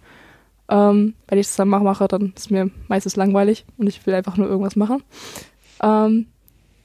Ähm, 0.69 1.15
wenn 1.27 1.39
ich 1.39 1.47
das 1.47 1.55
dann 1.55 1.67
mache, 1.69 2.07
dann 2.07 2.33
ist 2.35 2.51
mir 2.51 2.69
meistens 2.87 3.15
langweilig 3.15 3.65
und 3.77 3.87
ich 3.87 4.05
will 4.05 4.13
einfach 4.13 4.37
nur 4.37 4.47
irgendwas 4.47 4.75
machen. 4.75 5.03
Ähm, 5.81 6.27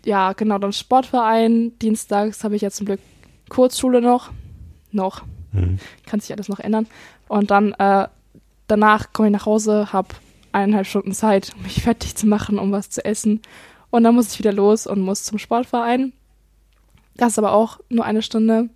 ja, 0.05 0.33
genau, 0.33 0.59
dann 0.59 0.73
Sportverein. 0.73 1.79
Dienstags 1.79 2.43
habe 2.43 2.57
ich 2.57 2.63
jetzt 2.63 2.77
zum 2.77 2.87
Glück 2.87 3.01
Kurzschule 3.51 4.01
noch. 4.01 4.31
Noch 4.91 5.23
Mhm. 5.53 5.79
kann 6.07 6.21
sich 6.21 6.33
alles 6.33 6.49
noch 6.49 6.61
ändern. 6.61 6.87
Und 7.29 7.51
dann 7.51 7.73
äh, 7.73 8.09
danach 8.67 9.13
komme 9.13 9.29
ich 9.29 9.33
nach 9.33 9.47
Hause, 9.47 9.93
habe 9.93 10.09
eineinhalb 10.53 10.87
Stunden 10.87 11.13
Zeit, 11.13 11.53
um 11.57 11.63
mich 11.63 11.83
fertig 11.83 12.15
zu 12.17 12.27
machen, 12.27 12.59
um 12.59 12.73
was 12.73 12.91
zu 12.91 13.05
essen. 13.05 13.41
Und 13.91 14.05
dann 14.05 14.15
muss 14.15 14.33
ich 14.33 14.39
wieder 14.39 14.53
los 14.53 14.87
und 14.87 15.01
muss 15.01 15.25
zum 15.25 15.39
Sportverein. 15.39 16.13
Das 17.17 17.33
ist 17.33 17.39
aber 17.39 17.53
auch 17.53 17.81
nur 17.89 18.05
eine 18.05 18.23
Stunde. 18.23 18.69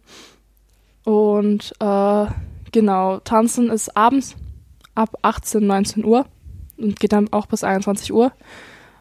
Und 1.05 1.73
äh, 1.81 2.27
genau, 2.73 3.19
tanzen 3.21 3.71
ist 3.71 3.97
abends 3.97 4.37
ab 4.95 5.17
18, 5.23 5.67
19 5.67 6.05
Uhr 6.05 6.27
und 6.79 7.01
geht 7.01 7.13
dann 7.13 7.33
auch 7.33 7.47
bis 7.47 7.65
21 7.65 8.13
Uhr. 8.13 8.33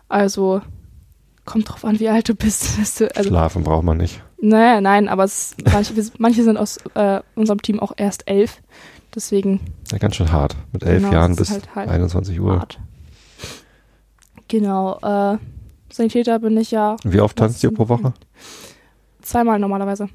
Also 0.10 0.62
kommt 1.46 1.70
drauf 1.70 1.86
an, 1.86 2.00
wie 2.00 2.10
alt 2.10 2.28
du 2.30 2.36
bist. 2.36 2.78
Also, 3.16 3.30
Schlafen 3.30 3.64
braucht 3.64 3.84
man 3.84 3.98
nicht. 3.98 4.24
Nein, 4.42 4.84
nein, 4.84 5.08
aber 5.08 5.24
es, 5.24 5.56
manche, 5.72 5.94
manche 6.18 6.44
sind 6.44 6.58
aus 6.58 6.78
äh, 6.96 7.22
unserem 7.36 7.62
Team 7.62 7.80
auch 7.80 7.92
erst 7.98 8.28
elf. 8.28 8.62
Deswegen 9.14 9.60
Ja, 9.92 9.98
ganz 10.00 10.16
schön 10.16 10.32
hart. 10.32 10.56
Mit 10.72 10.84
elf 10.84 11.02
Genau, 11.04 11.14
Jahren 11.14 11.36
bis 11.36 11.52
halt 11.52 11.76
halt 11.76 11.90
21 11.90 12.40
Uhr. 12.40 12.58
hart. 12.60 12.80
Genau. 14.48 14.98
Äh, 15.02 15.38
Sanitäter 15.92 16.40
bin 16.40 16.58
ich 16.58 16.72
ja 16.72 16.96
Wie 17.04 17.20
oft 17.20 17.38
tanzt 17.38 17.64
ihr 17.64 17.72
pro 17.74 17.90
Woche? 17.90 18.14
zweimal 19.22 19.60
normalerweise. 19.60 20.08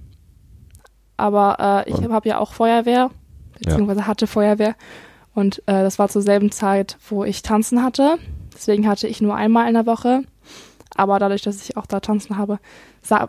Aber 1.17 1.85
äh, 1.87 1.91
ich 1.91 1.97
habe 2.09 2.29
ja 2.29 2.39
auch 2.39 2.53
Feuerwehr, 2.53 3.11
beziehungsweise 3.59 4.07
hatte 4.07 4.27
Feuerwehr. 4.27 4.75
Und 5.35 5.59
äh, 5.67 5.83
das 5.83 5.99
war 5.99 6.09
zur 6.09 6.23
selben 6.23 6.51
Zeit, 6.53 6.97
wo 7.09 7.25
ich 7.25 7.43
tanzen 7.43 7.83
hatte. 7.83 8.19
Deswegen 8.55 8.89
hatte 8.89 9.07
ich 9.07 9.21
nur 9.21 9.35
einmal 9.35 9.69
in 9.69 9.75
der 9.75 9.87
Woche. 9.87 10.23
Aber 10.95 11.19
dadurch, 11.19 11.43
dass 11.43 11.61
ich 11.63 11.77
auch 11.77 11.85
da 11.87 12.01
tanzen 12.01 12.39
habe, 12.39 12.59
sa- 13.03 13.29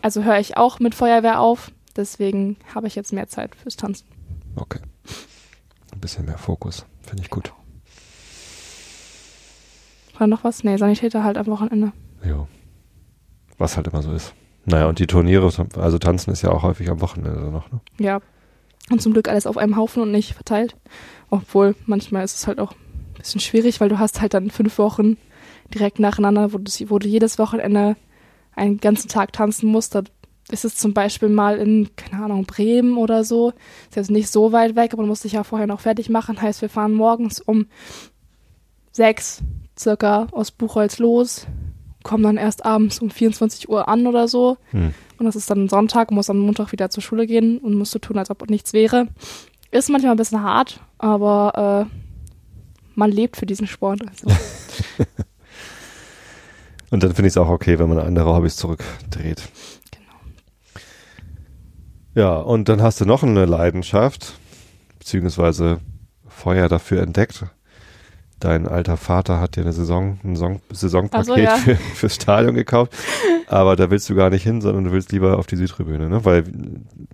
also 0.00 0.22
höre 0.24 0.38
ich 0.38 0.56
auch 0.56 0.78
mit 0.78 0.94
Feuerwehr 0.94 1.40
auf. 1.40 1.70
Deswegen 1.94 2.56
habe 2.74 2.86
ich 2.86 2.94
jetzt 2.94 3.12
mehr 3.12 3.28
Zeit 3.28 3.54
fürs 3.54 3.76
Tanzen. 3.76 4.06
Okay. 4.56 4.78
Ein 5.92 6.00
bisschen 6.00 6.24
mehr 6.24 6.38
Fokus. 6.38 6.86
Finde 7.02 7.22
ich 7.22 7.28
gut. 7.30 7.52
War 10.18 10.26
noch 10.26 10.44
was? 10.44 10.64
Nee, 10.64 10.76
Sanitäter 10.76 11.24
halt 11.24 11.36
am 11.36 11.46
Wochenende. 11.46 11.92
Jo. 12.24 12.46
Was 13.58 13.76
halt 13.76 13.88
immer 13.88 14.02
so 14.02 14.12
ist. 14.12 14.34
Naja, 14.64 14.88
und 14.88 14.98
die 14.98 15.06
Turniere, 15.06 15.50
also 15.76 15.98
tanzen 15.98 16.30
ist 16.30 16.42
ja 16.42 16.50
auch 16.50 16.62
häufig 16.62 16.88
am 16.90 17.00
Wochenende 17.00 17.50
noch, 17.50 17.70
ne? 17.72 17.80
Ja. 17.98 18.20
Und 18.90 19.00
zum 19.00 19.12
Glück 19.12 19.28
alles 19.28 19.46
auf 19.46 19.56
einem 19.56 19.76
Haufen 19.76 20.02
und 20.02 20.10
nicht 20.10 20.34
verteilt. 20.34 20.76
Obwohl, 21.30 21.74
manchmal 21.86 22.24
ist 22.24 22.36
es 22.36 22.46
halt 22.46 22.58
auch 22.58 22.72
ein 22.72 23.18
bisschen 23.18 23.40
schwierig, 23.40 23.80
weil 23.80 23.88
du 23.88 23.98
hast 23.98 24.20
halt 24.20 24.34
dann 24.34 24.50
fünf 24.50 24.78
Wochen 24.78 25.16
direkt 25.72 25.98
nacheinander, 25.98 26.52
wo 26.52 26.58
du, 26.58 26.70
wo 26.90 26.98
du 26.98 27.08
jedes 27.08 27.38
Wochenende 27.38 27.96
einen 28.54 28.78
ganzen 28.78 29.08
Tag 29.08 29.32
tanzen 29.32 29.68
musst. 29.70 29.94
Da 29.94 30.02
ist 30.50 30.64
es 30.64 30.76
zum 30.76 30.92
Beispiel 30.92 31.28
mal 31.28 31.56
in, 31.58 31.90
keine 31.96 32.24
Ahnung, 32.24 32.44
Bremen 32.44 32.96
oder 32.96 33.24
so. 33.24 33.52
Ist 33.88 33.96
jetzt 33.96 34.10
nicht 34.10 34.28
so 34.28 34.52
weit 34.52 34.76
weg, 34.76 34.92
aber 34.92 35.02
man 35.02 35.08
muss 35.08 35.22
sich 35.22 35.32
ja 35.32 35.44
vorher 35.44 35.66
noch 35.66 35.80
fertig 35.80 36.10
machen. 36.10 36.40
Heißt, 36.40 36.60
wir 36.60 36.68
fahren 36.68 36.92
morgens 36.92 37.40
um 37.40 37.66
sechs 38.90 39.42
circa 39.78 40.26
aus 40.32 40.50
Buchholz 40.50 40.98
los, 40.98 41.46
kommen 42.02 42.24
dann 42.24 42.36
erst 42.36 42.64
abends 42.64 43.00
um 43.00 43.10
24 43.10 43.68
Uhr 43.68 43.88
an 43.88 44.06
oder 44.06 44.28
so. 44.28 44.56
Hm. 44.70 44.94
Und 45.18 45.26
das 45.26 45.36
ist 45.36 45.50
dann 45.50 45.68
Sonntag, 45.68 46.10
muss 46.10 46.30
am 46.30 46.38
Montag 46.38 46.72
wieder 46.72 46.90
zur 46.90 47.02
Schule 47.02 47.26
gehen 47.26 47.58
und 47.58 47.74
musst 47.74 47.92
so 47.92 47.98
tun, 47.98 48.18
als 48.18 48.30
ob 48.30 48.48
nichts 48.50 48.72
wäre. 48.72 49.08
Ist 49.70 49.88
manchmal 49.88 50.12
ein 50.12 50.18
bisschen 50.18 50.42
hart, 50.42 50.80
aber 50.98 51.88
äh, 51.88 51.96
man 52.94 53.10
lebt 53.10 53.36
für 53.36 53.46
diesen 53.46 53.66
Sport. 53.66 54.02
Also. 54.06 54.26
Und 56.92 57.02
dann 57.02 57.14
finde 57.14 57.28
ich 57.28 57.32
es 57.32 57.38
auch 57.38 57.48
okay, 57.48 57.78
wenn 57.78 57.88
man 57.88 57.98
andere 57.98 58.34
Hobbys 58.34 58.56
zurückdreht. 58.56 59.48
Genau. 59.92 60.12
Ja, 62.14 62.36
und 62.36 62.68
dann 62.68 62.82
hast 62.82 63.00
du 63.00 63.06
noch 63.06 63.22
eine 63.22 63.46
Leidenschaft, 63.46 64.34
beziehungsweise 64.98 65.80
Feuer 66.28 66.68
dafür 66.68 67.00
entdeckt. 67.00 67.46
Dein 68.42 68.66
alter 68.66 68.96
Vater 68.96 69.38
hat 69.38 69.54
dir 69.54 69.60
eine 69.60 69.72
Saison, 69.72 70.18
ein 70.24 70.34
Saison, 70.34 70.60
Saisonpaket 70.72 71.26
so, 71.26 71.36
ja. 71.36 71.54
für, 71.54 71.76
fürs 71.76 72.16
Stadion 72.16 72.56
gekauft. 72.56 72.92
Aber 73.46 73.76
da 73.76 73.88
willst 73.88 74.10
du 74.10 74.16
gar 74.16 74.30
nicht 74.30 74.42
hin, 74.42 74.60
sondern 74.60 74.82
du 74.82 74.90
willst 74.90 75.12
lieber 75.12 75.38
auf 75.38 75.46
die 75.46 75.54
Südtribüne, 75.54 76.08
ne? 76.08 76.24
Weil 76.24 76.42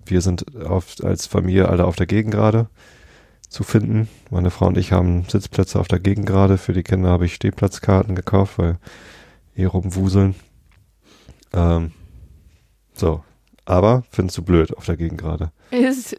wir 0.07 0.23
sind 0.23 0.57
auf, 0.65 0.97
als 1.03 1.27
Familie 1.27 1.69
alle 1.69 1.85
auf 1.85 1.97
der 1.97 2.07
Gegengrade 2.07 2.69
zu 3.47 3.63
finden. 3.63 4.09
Meine 4.31 4.51
Frau 4.51 4.69
und 4.69 4.79
ich 4.79 4.93
haben 4.93 5.25
Sitzplätze 5.29 5.79
auf 5.79 5.87
der 5.87 6.01
Gegengrade. 6.01 6.57
Für 6.57 6.73
die 6.73 6.83
Kinder 6.83 7.11
habe 7.11 7.27
ich 7.27 7.35
Stehplatzkarten 7.35 8.15
gekauft, 8.15 8.57
weil 8.57 8.79
eh 9.55 9.67
rumwuseln. 9.67 10.35
Ähm, 11.53 11.93
so. 12.95 13.23
Aber 13.69 14.03
findest 14.11 14.39
du 14.39 14.43
blöd 14.43 14.75
auf 14.77 14.87
der 14.87 14.97
Gegengrade? 14.97 15.53
Es, 15.71 16.17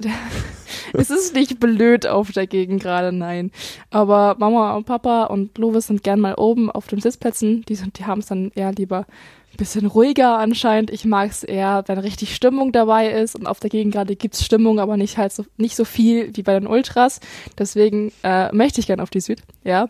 es 0.93 1.09
ist 1.09 1.33
nicht 1.33 1.59
blöd 1.59 2.05
auf 2.05 2.31
der 2.31 2.45
Gegend 2.45 2.83
gerade, 2.83 3.11
nein. 3.11 3.51
Aber 3.89 4.35
Mama 4.37 4.75
und 4.75 4.85
Papa 4.85 5.23
und 5.23 5.57
Lovis 5.57 5.87
sind 5.87 6.03
gern 6.03 6.19
mal 6.19 6.35
oben 6.35 6.69
auf 6.69 6.85
den 6.85 7.01
Sitzplätzen. 7.01 7.63
Die, 7.67 7.73
sind, 7.73 7.97
die 7.97 8.05
haben 8.05 8.19
es 8.19 8.27
dann 8.27 8.51
eher 8.53 8.71
lieber 8.71 9.07
ein 9.51 9.57
bisschen 9.57 9.87
ruhiger 9.87 10.37
anscheinend. 10.37 10.91
Ich 10.91 11.05
mag 11.05 11.31
es 11.31 11.43
eher, 11.43 11.83
wenn 11.87 11.97
richtig 11.97 12.35
Stimmung 12.35 12.71
dabei 12.71 13.09
ist. 13.11 13.35
Und 13.35 13.47
auf 13.47 13.59
der 13.59 13.71
Gegend 13.71 13.95
gerade 13.95 14.15
gibt's 14.15 14.45
Stimmung, 14.45 14.79
aber 14.79 14.97
nicht 14.97 15.17
halt 15.17 15.33
so, 15.33 15.45
nicht 15.57 15.75
so 15.75 15.85
viel 15.85 16.35
wie 16.35 16.43
bei 16.43 16.53
den 16.53 16.67
Ultras. 16.67 17.19
Deswegen 17.57 18.11
äh, 18.23 18.53
möchte 18.55 18.79
ich 18.79 18.87
gern 18.87 18.99
auf 18.99 19.09
die 19.09 19.21
Süd, 19.21 19.41
ja. 19.63 19.87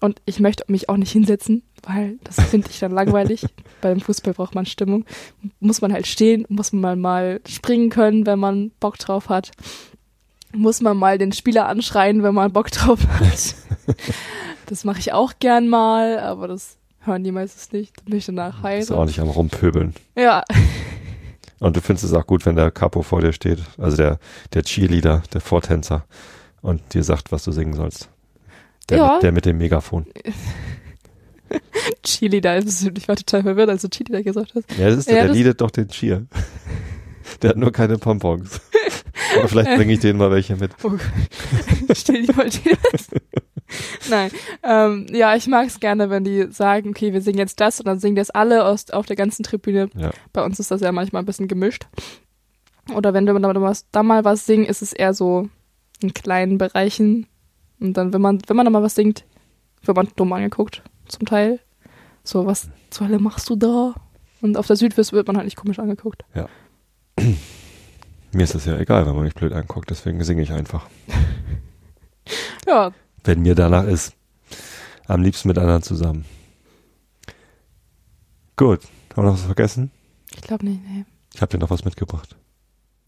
Und 0.00 0.20
ich 0.26 0.40
möchte 0.40 0.64
mich 0.66 0.88
auch 0.88 0.96
nicht 0.96 1.12
hinsetzen, 1.12 1.62
weil 1.84 2.18
das 2.24 2.40
finde 2.40 2.68
ich 2.70 2.80
dann 2.80 2.92
langweilig. 2.92 3.46
Beim 3.80 4.00
Fußball 4.00 4.32
braucht 4.34 4.54
man 4.54 4.66
Stimmung. 4.66 5.04
Muss 5.60 5.80
man 5.80 5.92
halt 5.92 6.06
stehen, 6.06 6.44
muss 6.48 6.72
man 6.72 7.00
mal 7.00 7.40
springen 7.48 7.90
können, 7.90 8.26
wenn 8.26 8.38
man 8.38 8.70
Bock 8.80 8.98
drauf 8.98 9.28
hat. 9.28 9.50
Muss 10.54 10.80
man 10.80 10.96
mal 10.96 11.18
den 11.18 11.32
Spieler 11.32 11.68
anschreien, 11.68 12.22
wenn 12.22 12.34
man 12.34 12.52
Bock 12.52 12.70
drauf 12.70 13.06
hat. 13.08 13.54
das 14.66 14.84
mache 14.84 15.00
ich 15.00 15.12
auch 15.12 15.34
gern 15.38 15.68
mal, 15.68 16.18
aber 16.20 16.48
das 16.48 16.78
hören 17.00 17.22
die 17.24 17.32
meistens 17.32 17.72
nicht. 17.72 17.96
Dann 17.98 18.06
bin 18.06 18.18
ich 18.18 18.26
danach 18.26 18.64
Ist 18.70 18.90
auch 18.90 19.04
nicht 19.04 19.20
am 19.20 19.28
Rumpöbeln. 19.28 19.94
Ja, 20.16 20.42
Und 21.58 21.76
du 21.76 21.80
findest 21.80 22.04
es 22.04 22.12
auch 22.12 22.26
gut, 22.26 22.44
wenn 22.46 22.56
der 22.56 22.70
Capo 22.70 23.02
vor 23.02 23.20
dir 23.20 23.32
steht, 23.32 23.60
also 23.78 23.96
der, 23.96 24.18
der 24.52 24.62
Cheerleader, 24.62 25.22
der 25.32 25.40
Vortänzer, 25.40 26.04
und 26.62 26.94
dir 26.94 27.02
sagt, 27.04 27.32
was 27.32 27.44
du 27.44 27.52
singen 27.52 27.74
sollst. 27.74 28.08
Der, 28.88 28.98
Ja. 28.98 29.12
mit, 29.14 29.22
der 29.22 29.32
mit 29.32 29.46
dem 29.46 29.58
Megafon. 29.58 30.06
Chili 32.02 32.40
da, 32.40 32.56
ich 32.58 33.08
war 33.08 33.16
total 33.16 33.42
verwirrt, 33.42 33.68
als 33.70 33.82
du 33.82 33.88
Chili 33.88 34.12
da 34.12 34.22
gesagt 34.22 34.54
hast. 34.54 34.70
Ja, 34.78 34.88
das 34.88 34.98
ist 34.98 35.08
Ja, 35.08 35.14
der, 35.16 35.26
das- 35.28 35.36
liedet 35.36 35.60
doch 35.60 35.70
den 35.70 35.88
Cheer. 35.88 36.26
Der 37.42 37.50
hat 37.50 37.56
nur 37.56 37.72
keine 37.72 37.98
Pompons. 37.98 38.60
Aber 39.36 39.48
vielleicht 39.48 39.74
bringe 39.76 39.92
ich 39.92 39.98
denen 39.98 40.16
mal 40.16 40.30
welche 40.30 40.54
mit. 40.56 40.70
Oh. 40.84 40.92
Stell 41.92 42.24
dir 42.24 42.34
mal 42.34 42.48
die. 42.48 42.60
Nein. 44.08 44.30
Ähm, 44.62 45.06
ja, 45.10 45.34
ich 45.34 45.48
mag 45.48 45.66
es 45.66 45.80
gerne, 45.80 46.08
wenn 46.08 46.22
die 46.22 46.46
sagen, 46.50 46.90
okay, 46.90 47.12
wir 47.12 47.20
singen 47.20 47.38
jetzt 47.38 47.60
das 47.60 47.80
und 47.80 47.86
dann 47.86 47.98
singen 47.98 48.14
das 48.14 48.30
alle 48.30 48.64
aus, 48.64 48.90
auf 48.90 49.06
der 49.06 49.16
ganzen 49.16 49.42
Tribüne. 49.42 49.90
Ja. 49.96 50.10
Bei 50.32 50.44
uns 50.44 50.60
ist 50.60 50.70
das 50.70 50.80
ja 50.82 50.92
manchmal 50.92 51.22
ein 51.22 51.26
bisschen 51.26 51.48
gemischt. 51.48 51.86
Oder 52.94 53.12
wenn 53.12 53.26
wir 53.26 53.34
da 53.34 53.40
mal 53.40 53.60
was, 53.60 53.90
da 53.90 54.02
mal 54.04 54.24
was 54.24 54.46
singen, 54.46 54.64
ist 54.64 54.82
es 54.82 54.92
eher 54.92 55.12
so 55.12 55.48
in 56.00 56.14
kleinen 56.14 56.58
Bereichen. 56.58 57.26
Und 57.80 57.94
dann, 57.96 58.12
wenn 58.12 58.20
man, 58.20 58.40
wenn 58.46 58.56
man 58.56 58.66
da 58.66 58.70
mal 58.70 58.82
was 58.82 58.94
singt, 58.94 59.24
wird 59.82 59.96
man 59.96 60.08
dumm 60.14 60.32
angeguckt, 60.32 60.82
zum 61.08 61.26
Teil. 61.26 61.60
So, 62.24 62.46
was 62.46 62.68
zur 62.90 63.08
Hölle 63.08 63.18
machst 63.18 63.48
du 63.48 63.56
da? 63.56 63.94
Und 64.40 64.56
auf 64.56 64.66
der 64.66 64.76
Südwest 64.76 65.12
wird 65.12 65.26
man 65.26 65.36
halt 65.36 65.44
nicht 65.46 65.56
komisch 65.56 65.78
angeguckt. 65.78 66.24
Mir 68.32 68.42
ist 68.42 68.54
das 68.54 68.66
ja 68.66 68.76
egal, 68.78 69.06
wenn 69.06 69.14
man 69.14 69.24
mich 69.24 69.34
blöd 69.34 69.52
anguckt, 69.52 69.88
deswegen 69.90 70.22
singe 70.24 70.42
ich 70.42 70.52
einfach. 70.52 70.86
Ja, 72.66 72.90
Wenn 73.22 73.42
mir 73.42 73.54
danach 73.54 73.84
ist. 73.84 74.12
Am 75.06 75.22
liebsten 75.22 75.46
mit 75.46 75.56
anderen 75.56 75.82
zusammen. 75.84 76.24
Gut. 78.56 78.82
Haben 79.12 79.22
wir 79.22 79.30
noch 79.30 79.34
was 79.34 79.44
vergessen? 79.44 79.92
ich 80.34 80.40
glaube 80.40 80.66
nicht, 80.66 80.80
nee. 80.84 81.04
Ich 81.32 81.40
habe 81.40 81.50
dir 81.50 81.58
noch 81.58 81.70
was 81.70 81.84
mitgebracht. 81.84 82.34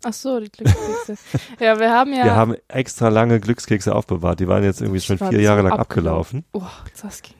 Ach 0.04 0.12
so, 0.12 0.38
die 0.38 0.48
Glückskekse. 0.48 1.16
ja, 1.60 1.78
wir 1.80 1.90
haben 1.90 2.12
ja. 2.12 2.24
Wir 2.24 2.36
haben 2.36 2.54
extra 2.68 3.08
lange 3.08 3.40
Glückskekse 3.40 3.94
aufbewahrt. 3.94 4.38
Die 4.38 4.46
waren 4.46 4.62
jetzt 4.62 4.80
irgendwie 4.80 5.00
schon 5.00 5.18
vier 5.18 5.40
Jahre 5.40 5.62
lang 5.62 5.72
abgelaufen. 5.72 6.44
abgelaufen. 6.52 6.84
Oh, 6.86 7.02
das 7.02 7.22
ging. 7.22 7.34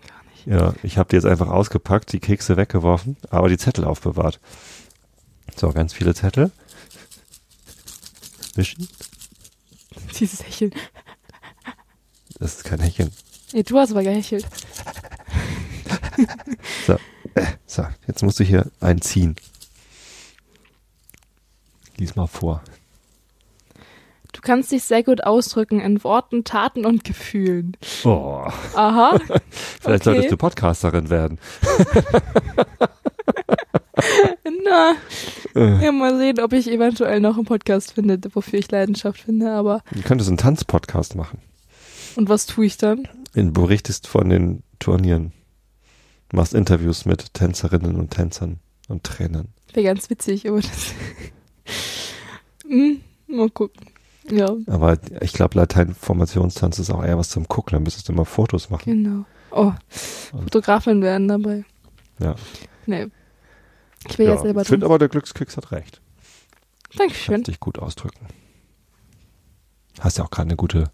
Ja, 0.47 0.75
ich 0.83 0.97
habe 0.99 1.09
die 1.11 1.17
jetzt 1.17 1.27
einfach 1.27 1.49
ausgepackt, 1.49 2.13
die 2.13 2.21
Kekse 2.21 2.57
weggeworfen, 2.57 3.17
aber 3.31 3.49
die 3.49 3.59
Zettel 3.59 3.85
aufbewahrt. 3.85 4.41
So, 5.57 5.71
ganz 5.73 5.93
viele 5.93 6.15
Zettel. 6.15 6.51
Wischen. 8.55 8.89
Dieses 10.19 10.43
Hecheln. 10.43 10.73
Das 12.39 12.57
ist 12.57 12.65
kein 12.65 12.81
Hecheln. 12.81 13.13
Nee, 13.53 13.63
du 13.63 13.79
hast 13.79 13.91
aber 13.91 14.03
gehechelt. 14.03 14.47
So, 17.67 17.87
jetzt 18.07 18.23
musst 18.23 18.41
du 18.41 18.45
hier 18.45 18.71
einziehen. 18.81 19.37
Lies 21.97 22.17
mal 22.17 22.27
vor. 22.27 22.63
Du 24.39 24.43
kannst 24.43 24.71
dich 24.71 24.85
sehr 24.85 25.03
gut 25.03 25.25
ausdrücken 25.25 25.81
in 25.81 26.05
Worten, 26.05 26.45
Taten 26.45 26.87
und 26.87 27.03
Gefühlen. 27.03 27.77
Oh, 28.05 28.45
Aha. 28.77 29.19
vielleicht 29.51 30.03
Okay. 30.03 30.05
solltest 30.05 30.31
du 30.31 30.37
Podcasterin 30.37 31.11
werden. 31.11 31.41
Na, 34.65 34.95
Äh, 35.57 35.85
ja, 35.85 35.91
mal 35.91 36.17
sehen, 36.17 36.39
ob 36.39 36.53
ich 36.53 36.71
eventuell 36.71 37.19
noch 37.19 37.35
einen 37.35 37.47
Podcast 37.47 37.95
finde, 37.95 38.21
wofür 38.33 38.61
ich 38.61 38.71
Leidenschaft 38.71 39.23
finde, 39.23 39.51
aber. 39.51 39.83
Du 39.91 40.03
könntest 40.03 40.29
einen 40.29 40.37
Tanzpodcast 40.39 41.17
machen. 41.17 41.41
Und 42.15 42.29
was 42.29 42.47
tue 42.47 42.67
ich 42.67 42.77
dann? 42.77 43.09
Du 43.35 43.51
berichtest 43.53 44.07
von 44.07 44.29
den 44.29 44.63
Turnieren. 44.79 45.33
Machst 46.33 46.55
Interviews 46.55 47.07
mit 47.07 47.35
Tänzerinnen 47.35 47.97
und 47.97 48.11
Tänzern 48.13 48.61
und 48.87 49.03
Trainern. 49.03 49.49
Wäre 49.73 49.87
ganz 49.87 50.09
witzig, 50.11 50.49
aber 50.49 50.61
das. 50.61 50.93
hm, 52.69 53.01
mal 53.27 53.51
gucken. 53.51 53.87
Ja, 54.31 54.55
Aber 54.67 54.99
ich 55.21 55.33
glaube, 55.33 55.57
Lateinformationstanz 55.59 56.79
ist 56.79 56.91
auch 56.91 57.05
eher 57.05 57.19
was 57.19 57.31
zum 57.31 57.49
Gucken. 57.49 57.77
Dann 57.77 57.83
müsstest 57.83 58.09
du 58.09 58.13
mal 58.13 58.25
Fotos 58.25 58.71
machen. 58.71 58.85
genau. 58.85 59.25
Oh, 59.51 59.73
Fotografin 59.89 61.01
werden 61.03 61.27
dabei. 61.29 61.65
Ja. 62.19 62.35
Nee. 62.87 63.09
Ich 64.07 64.19
will 64.19 64.27
ja. 64.27 64.33
jetzt 64.33 64.43
selber 64.43 64.63
ich 64.63 64.69
finde 64.69 64.87
aber, 64.87 64.99
der 64.99 65.09
Glückskeks 65.09 65.57
hat 65.57 65.73
recht. 65.73 66.01
Dankeschön. 66.97 67.35
Kannst 67.37 67.49
dich 67.49 67.61
gut 67.61 67.79
ausdrücken. 67.79 68.27
Hast 70.01 70.19
ja 70.19 70.25
auch 70.25 70.31
gerade 70.31 70.49
eine 70.49 70.57
gute 70.57 70.91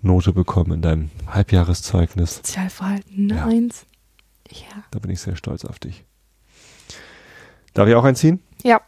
Note 0.00 0.32
bekommen 0.32 0.72
in 0.72 0.82
deinem 0.82 1.10
Halbjahreszeugnis. 1.26 2.36
Sozialverhalten, 2.36 3.26
ne? 3.26 3.36
Ja. 3.36 3.46
Eins. 3.46 3.86
Ja. 4.50 4.84
Da 4.90 4.98
bin 4.98 5.10
ich 5.10 5.20
sehr 5.20 5.36
stolz 5.36 5.64
auf 5.64 5.78
dich. 5.78 6.04
Darf 7.74 7.88
ich 7.88 7.94
auch 7.94 8.04
einziehen? 8.04 8.40
Ja. 8.62 8.80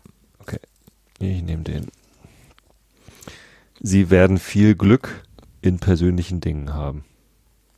Ich 1.21 1.43
nehme 1.43 1.63
den. 1.63 1.87
Sie 3.87 4.09
werden 4.09 4.39
viel 4.39 4.75
Glück 4.75 5.23
in 5.61 5.79
persönlichen 5.79 6.41
Dingen 6.41 6.73
haben. 6.73 7.05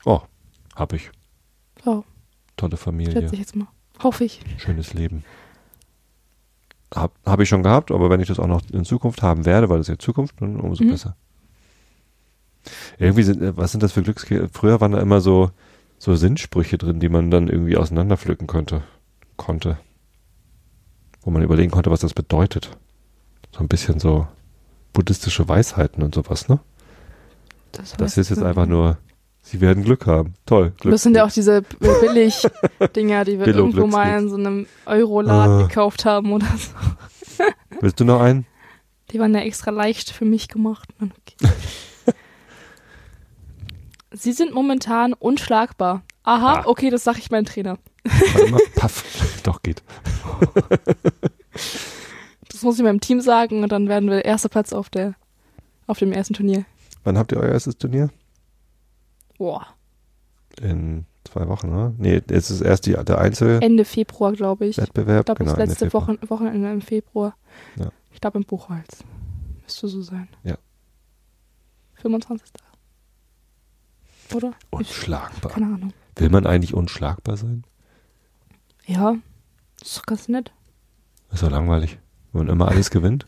Oh, 0.04 0.20
hab 0.76 0.92
ich. 0.92 1.10
Oh, 1.84 2.04
Tolle 2.56 2.76
Familie, 2.76 3.12
schätze 3.12 3.34
ich 3.34 3.40
jetzt 3.40 3.56
mal. 3.56 3.66
Hoffe 4.00 4.22
ich. 4.24 4.40
schönes 4.58 4.94
Leben. 4.94 5.24
Hab, 6.94 7.12
hab 7.26 7.40
ich 7.40 7.48
schon 7.48 7.64
gehabt, 7.64 7.90
aber 7.90 8.08
wenn 8.08 8.20
ich 8.20 8.28
das 8.28 8.38
auch 8.38 8.46
noch 8.46 8.62
in 8.72 8.84
Zukunft 8.84 9.20
haben 9.22 9.44
werde, 9.46 9.68
weil 9.68 9.78
das 9.78 9.88
ja 9.88 9.98
Zukunft, 9.98 10.40
dann 10.40 10.60
umso 10.60 10.84
Mhm. 10.84 10.90
besser. 10.90 11.16
Irgendwie 12.98 13.24
sind, 13.24 13.42
äh, 13.42 13.56
was 13.56 13.72
sind 13.72 13.82
das 13.82 13.90
für 13.90 14.02
Glückskekse? 14.04 14.48
Früher 14.52 14.80
waren 14.80 14.92
da 14.92 15.00
immer 15.00 15.20
so, 15.20 15.50
so 15.98 16.14
Sinnsprüche 16.14 16.78
drin, 16.78 17.00
die 17.00 17.08
man 17.08 17.32
dann 17.32 17.48
irgendwie 17.48 17.76
auseinanderpflücken 17.76 18.46
konnte, 18.46 18.84
konnte. 19.36 19.76
Wo 21.22 21.30
man 21.32 21.42
überlegen 21.42 21.72
konnte, 21.72 21.90
was 21.90 22.00
das 22.00 22.14
bedeutet. 22.14 22.76
So 23.52 23.58
ein 23.58 23.68
bisschen 23.68 23.98
so 23.98 24.28
buddhistische 24.96 25.46
Weisheiten 25.46 26.02
und 26.02 26.14
sowas, 26.14 26.48
ne? 26.48 26.58
Das, 27.72 27.92
Das 27.98 28.16
ist 28.16 28.30
jetzt 28.30 28.38
nicht. 28.38 28.46
einfach 28.48 28.64
nur, 28.64 28.96
sie 29.42 29.60
werden 29.60 29.84
Glück 29.84 30.06
haben. 30.06 30.32
Toll, 30.46 30.72
Glück. 30.80 30.92
Das 30.92 31.02
sind 31.02 31.14
ja 31.14 31.26
auch 31.26 31.30
diese 31.30 31.60
Billig-Dinger, 31.60 33.24
die 33.26 33.38
wir 33.38 33.44
Billo 33.44 33.58
irgendwo 33.66 33.86
mal 33.86 34.18
in 34.18 34.30
so 34.30 34.36
einem 34.36 34.66
Euroladen 34.86 35.64
Ah. 35.64 35.66
gekauft 35.66 36.06
haben 36.06 36.32
oder 36.32 36.46
so. 36.56 37.44
Willst 37.82 38.00
du 38.00 38.04
noch 38.04 38.20
einen? 38.22 38.46
Die 39.10 39.20
waren 39.20 39.34
ja 39.34 39.40
extra 39.42 39.70
leicht 39.70 40.10
für 40.10 40.24
mich 40.24 40.48
gemacht. 40.48 40.88
Okay. 40.98 41.52
Sie 44.12 44.32
sind 44.32 44.54
momentan 44.54 45.12
unschlagbar. 45.12 46.02
Aha, 46.22 46.60
Ah. 46.60 46.62
okay, 46.66 46.88
das 46.88 47.04
sag 47.04 47.18
ich 47.18 47.30
meinem 47.30 47.44
Trainer. 47.44 47.76
Warte 48.04 48.50
mal, 48.50 48.60
Paff. 48.76 49.04
Doch, 49.42 49.60
geht. 49.62 49.82
Das 52.56 52.62
muss 52.62 52.78
ich 52.78 52.84
meinem 52.84 53.02
Team 53.02 53.20
sagen 53.20 53.62
und 53.62 53.70
dann 53.70 53.86
werden 53.86 54.08
wir 54.08 54.24
erster 54.24 54.48
Platz 54.48 54.72
auf 54.72 54.88
der 54.88 55.14
auf 55.86 55.98
dem 55.98 56.10
ersten 56.10 56.32
Turnier. 56.32 56.64
Wann 57.04 57.18
habt 57.18 57.30
ihr 57.32 57.38
euer 57.38 57.50
erstes 57.50 57.76
Turnier? 57.76 58.08
Boah. 59.36 59.66
In 60.62 61.04
zwei 61.24 61.48
Wochen, 61.48 61.68
oder? 61.68 61.92
Nee, 61.98 62.22
jetzt 62.30 62.48
ist 62.48 62.62
erst 62.62 62.86
die, 62.86 62.92
der 62.92 63.18
Einzelwettbewerb. 63.18 63.62
Ende 63.62 63.84
Februar, 63.84 64.32
glaube 64.32 64.64
ich. 64.64 64.78
Ich 64.78 64.90
genau, 64.94 65.22
glaube, 65.22 65.44
das 65.44 65.52
Ende 65.52 65.64
letzte. 65.66 65.92
Wochen, 65.92 66.16
Wochenende 66.28 66.72
im 66.72 66.80
Februar. 66.80 67.36
Ja. 67.78 67.90
Ich 68.10 68.22
glaube 68.22 68.38
im 68.38 68.44
Buchholz. 68.44 69.04
Müsste 69.62 69.88
so 69.88 70.00
sein. 70.00 70.28
Ja. 70.42 70.56
25. 71.96 72.48
Oder? 74.34 74.52
Unschlagbar. 74.70 75.52
Keine 75.52 75.66
Ahnung. 75.66 75.92
Will 76.16 76.30
man 76.30 76.46
eigentlich 76.46 76.72
unschlagbar 76.72 77.36
sein? 77.36 77.64
Ja. 78.86 79.16
Ist 79.82 79.98
doch 79.98 80.06
ganz 80.06 80.28
nett. 80.28 80.52
Ist 81.30 81.42
doch 81.42 81.50
langweilig. 81.50 81.98
Wenn 82.36 82.46
man 82.46 82.54
immer 82.54 82.68
alles 82.68 82.90
gewinnt. 82.90 83.26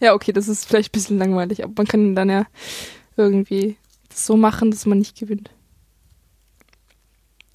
Ja, 0.00 0.14
okay, 0.14 0.32
das 0.32 0.46
ist 0.46 0.66
vielleicht 0.66 0.90
ein 0.90 0.92
bisschen 0.92 1.18
langweilig, 1.18 1.64
aber 1.64 1.72
man 1.76 1.86
kann 1.86 2.14
dann 2.14 2.30
ja 2.30 2.46
irgendwie 3.16 3.76
das 4.08 4.24
so 4.24 4.36
machen, 4.36 4.70
dass 4.70 4.86
man 4.86 4.98
nicht 4.98 5.18
gewinnt. 5.18 5.50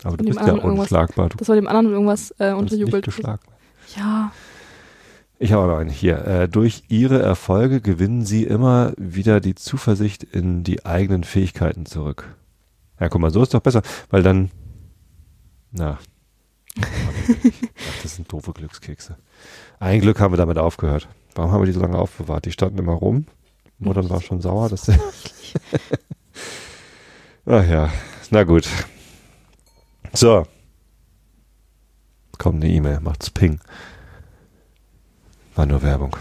Aber 0.04 0.18
du 0.18 0.26
bist 0.26 0.40
ja 0.40 0.54
unschlagbar. 0.54 1.30
Du 1.30 1.38
Dass 1.38 1.48
man 1.48 1.56
dem 1.56 1.68
anderen 1.68 1.92
irgendwas 1.92 2.32
äh, 2.32 2.36
bist 2.36 2.40
nicht 2.40 2.54
unterjubelt. 2.60 3.06
geschlagen. 3.06 3.42
Ja. 3.96 4.34
Ich 5.40 5.54
habe 5.54 5.64
aber 5.64 5.78
einen 5.78 5.90
hier. 5.90 6.26
Äh, 6.26 6.50
durch 6.50 6.84
ihre 6.90 7.22
Erfolge 7.22 7.80
gewinnen 7.80 8.26
sie 8.26 8.44
immer 8.44 8.92
wieder 8.98 9.40
die 9.40 9.56
Zuversicht 9.56 10.24
in 10.24 10.64
die 10.64 10.86
eigenen 10.86 11.24
Fähigkeiten 11.24 11.86
zurück. 11.86 12.36
Ja, 13.00 13.08
guck 13.08 13.22
mal, 13.22 13.32
so 13.32 13.42
ist 13.42 13.54
doch 13.54 13.62
besser, 13.62 13.82
weil 14.10 14.24
dann. 14.24 14.52
Na. 15.72 16.00
Ach, 16.82 18.02
das 18.02 18.16
sind 18.16 18.32
doofe 18.32 18.52
Glückskekse. 18.52 19.18
Ein 19.80 20.02
Glück 20.02 20.20
haben 20.20 20.34
wir 20.34 20.38
damit 20.38 20.58
aufgehört. 20.58 21.08
Warum 21.36 21.52
haben 21.52 21.62
wir 21.62 21.68
die 21.68 21.74
so 21.74 21.80
lange 21.80 21.98
aufbewahrt? 21.98 22.46
Die 22.46 22.52
standen 22.52 22.80
immer 22.80 22.94
rum. 22.94 23.28
Mutter 23.80 24.10
war 24.10 24.22
schon 24.22 24.42
sauer, 24.42 24.70
dass 24.70 24.84
der. 24.84 25.00
Ach 27.46 27.68
ja, 27.68 27.92
na 28.32 28.44
gut. 28.44 28.68
So. 30.14 30.48
Kommt 32.38 32.64
eine 32.64 32.74
E-Mail, 32.74 33.00
macht's 33.02 33.30
Ping. 33.30 33.60
War 35.56 35.66
nur 35.66 35.82
Werbung. 35.82 36.16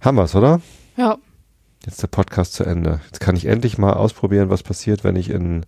Haben 0.00 0.16
wir's, 0.16 0.34
oder? 0.34 0.60
Ja. 0.96 1.18
Jetzt 1.84 2.02
der 2.02 2.08
Podcast 2.08 2.54
zu 2.54 2.64
Ende. 2.64 3.00
Jetzt 3.06 3.20
kann 3.20 3.36
ich 3.36 3.46
endlich 3.46 3.78
mal 3.78 3.92
ausprobieren, 3.92 4.50
was 4.50 4.62
passiert, 4.62 5.04
wenn 5.04 5.16
ich 5.16 5.30
in, 5.30 5.64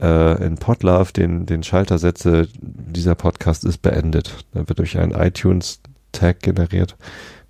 äh, 0.00 0.44
in 0.46 0.56
Podlove 0.56 1.12
den, 1.12 1.46
den 1.46 1.62
Schalter 1.62 1.98
setze. 1.98 2.48
Dieser 2.60 3.14
Podcast 3.14 3.64
ist 3.64 3.78
beendet. 3.82 4.44
Dann 4.52 4.68
wird 4.68 4.78
durch 4.78 4.98
einen 4.98 5.12
iTunes-Tag 5.12 6.40
generiert. 6.40 6.96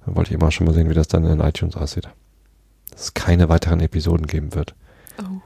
Dann 0.05 0.17
wollte 0.17 0.31
ich 0.31 0.35
immer 0.41 0.51
schon 0.51 0.67
mal 0.67 0.73
sehen, 0.75 0.91
wie 0.91 0.95
das 0.95 1.09
dann 1.09 1.25
in 1.25 1.41
iTunes 1.41 1.77
aussieht. 1.77 2.09
dass 2.91 3.03
es 3.03 3.15
keine 3.15 3.49
weiteren 3.49 3.81
Episoden 3.81 4.27
geben 4.27 4.55
wird. 4.55 4.75
Oh. 5.19 5.41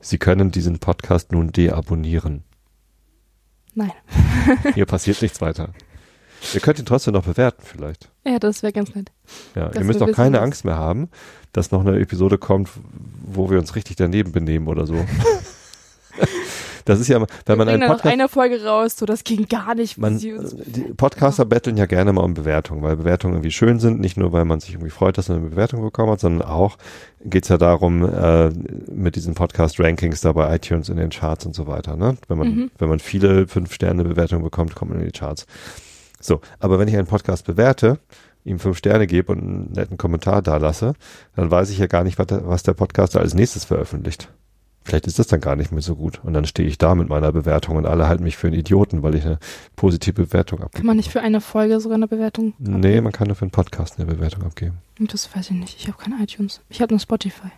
Sie 0.00 0.18
können 0.18 0.50
diesen 0.50 0.78
Podcast 0.78 1.32
nun 1.32 1.52
deabonnieren. 1.52 2.44
Nein. 3.74 3.92
Hier 4.74 4.86
passiert 4.86 5.20
nichts 5.22 5.40
weiter. 5.40 5.70
Ihr 6.54 6.60
könnt 6.60 6.78
ihn 6.78 6.84
trotzdem 6.84 7.14
noch 7.14 7.24
bewerten 7.24 7.62
vielleicht. 7.64 8.10
Ja, 8.24 8.38
das 8.38 8.62
wäre 8.62 8.72
ganz 8.72 8.94
nett. 8.94 9.10
Ja, 9.54 9.70
ihr 9.72 9.84
müsst 9.84 10.02
auch 10.02 10.12
keine 10.12 10.36
was- 10.36 10.44
Angst 10.44 10.64
mehr 10.64 10.76
haben, 10.76 11.08
dass 11.52 11.70
noch 11.72 11.80
eine 11.80 11.98
Episode 11.98 12.36
kommt, 12.38 12.68
wo 13.24 13.50
wir 13.50 13.58
uns 13.58 13.74
richtig 13.74 13.96
daneben 13.96 14.32
benehmen 14.32 14.68
oder 14.68 14.86
so. 14.86 14.94
das 16.86 16.98
ist 17.00 17.08
ja, 17.08 17.20
wenn 17.44 17.58
man 17.58 17.68
einen 17.68 17.78
bringen 17.78 17.80
dann 17.80 17.88
noch 17.90 17.96
Podcast, 17.96 18.12
eine 18.14 18.28
Folge 18.28 18.64
raus, 18.64 18.96
so 18.96 19.04
das 19.04 19.22
ging 19.24 19.46
gar 19.46 19.74
nicht. 19.74 19.98
man, 19.98 20.14
uns- 20.14 20.56
die 20.64 20.92
Podcaster 20.96 21.44
betteln 21.44 21.76
ja 21.76 21.84
gerne 21.84 22.14
mal 22.14 22.22
um 22.24 22.32
Bewertungen, 22.32 22.82
weil 22.82 22.96
Bewertungen 22.96 23.34
irgendwie 23.34 23.50
schön 23.50 23.78
sind, 23.78 24.00
nicht 24.00 24.16
nur, 24.16 24.32
weil 24.32 24.46
man 24.46 24.60
sich 24.60 24.72
irgendwie 24.72 24.90
freut, 24.90 25.18
dass 25.18 25.28
man 25.28 25.38
eine 25.38 25.48
Bewertung 25.50 25.82
bekommen 25.82 26.12
hat, 26.12 26.20
sondern 26.20 26.48
auch 26.48 26.78
geht's 27.24 27.48
ja 27.48 27.58
darum, 27.58 28.02
äh, 28.04 28.48
mit 28.90 29.16
diesen 29.16 29.34
Podcast-Rankings 29.34 30.22
da 30.22 30.32
bei 30.32 30.54
iTunes 30.56 30.88
in 30.88 30.96
den 30.96 31.10
Charts 31.10 31.44
und 31.44 31.54
so 31.54 31.66
weiter, 31.66 31.96
ne? 31.96 32.16
Wenn 32.28 32.38
man, 32.38 32.48
Mhm. 32.48 32.70
wenn 32.78 32.88
man 32.88 33.00
viele 33.00 33.46
Fünf-Sterne-Bewertungen 33.46 34.42
bekommt, 34.44 34.74
kommt 34.74 34.92
man 34.92 35.00
in 35.00 35.06
die 35.06 35.12
Charts. 35.18 35.46
So, 36.20 36.40
aber 36.60 36.78
wenn 36.78 36.88
ich 36.88 36.96
einen 36.96 37.06
Podcast 37.06 37.44
bewerte, 37.46 37.98
ihm 38.44 38.60
fünf 38.60 38.78
Sterne 38.78 39.08
gebe 39.08 39.32
und 39.32 39.38
einen 39.40 39.72
netten 39.72 39.96
Kommentar 39.96 40.40
da 40.40 40.56
lasse, 40.56 40.92
dann 41.34 41.50
weiß 41.50 41.68
ich 41.70 41.78
ja 41.78 41.88
gar 41.88 42.04
nicht, 42.04 42.16
was 42.18 42.28
der, 42.28 42.46
was 42.46 42.62
der 42.62 42.74
Podcaster 42.74 43.18
als 43.20 43.34
nächstes 43.34 43.64
veröffentlicht. 43.64 44.28
Vielleicht 44.86 45.08
ist 45.08 45.18
das 45.18 45.26
dann 45.26 45.40
gar 45.40 45.56
nicht 45.56 45.72
mehr 45.72 45.82
so 45.82 45.96
gut. 45.96 46.20
Und 46.22 46.32
dann 46.32 46.44
stehe 46.44 46.68
ich 46.68 46.78
da 46.78 46.94
mit 46.94 47.08
meiner 47.08 47.32
Bewertung 47.32 47.76
und 47.76 47.86
alle 47.86 48.06
halten 48.06 48.22
mich 48.22 48.36
für 48.36 48.46
einen 48.46 48.56
Idioten, 48.56 49.02
weil 49.02 49.16
ich 49.16 49.24
eine 49.26 49.38
positive 49.74 50.12
Bewertung 50.26 50.60
abgebe. 50.62 50.78
Kann 50.78 50.86
man 50.86 50.96
nicht 50.96 51.10
für 51.10 51.20
eine 51.20 51.40
Folge 51.40 51.80
sogar 51.80 51.96
eine 51.96 52.06
Bewertung? 52.06 52.54
Nee, 52.58 53.00
man 53.00 53.12
kann 53.12 53.26
nur 53.26 53.34
für 53.34 53.42
einen 53.42 53.50
Podcast 53.50 53.98
eine 53.98 54.06
Bewertung 54.06 54.44
abgeben. 54.44 54.78
abgeben? 54.92 55.08
Das 55.10 55.34
weiß 55.34 55.50
ich 55.50 55.56
nicht. 55.56 55.76
Ich 55.80 55.88
habe 55.88 55.98
kein 55.98 56.14
iTunes. 56.22 56.60
Ich 56.68 56.80
habe 56.80 56.92
nur 56.92 57.00
Spotify. 57.00 57.48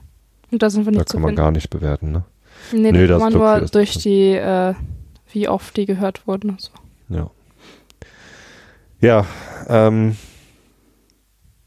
Und 0.50 0.62
da 0.62 0.70
sind 0.70 0.86
wir 0.86 0.92
Da 0.92 0.98
nicht 1.00 1.08
zu 1.10 1.16
kann 1.16 1.22
man 1.22 1.28
finden. 1.30 1.36
gar 1.42 1.50
nicht 1.50 1.68
bewerten, 1.68 2.12
ne? 2.12 2.24
nee, 2.72 2.92
Nee, 2.92 3.06
da 3.06 3.18
das 3.18 3.22
kann 3.22 3.32
man 3.34 3.40
nur 3.40 3.60
das- 3.60 3.70
durch 3.72 3.98
die, 3.98 4.30
äh, 4.32 4.72
wie 5.32 5.48
oft 5.48 5.76
die 5.76 5.84
gehört 5.84 6.26
wurden 6.26 6.48
und 6.50 6.60
so. 6.62 6.70
Ja. 7.10 7.30
Ja, 9.00 9.26
ähm, 9.68 10.16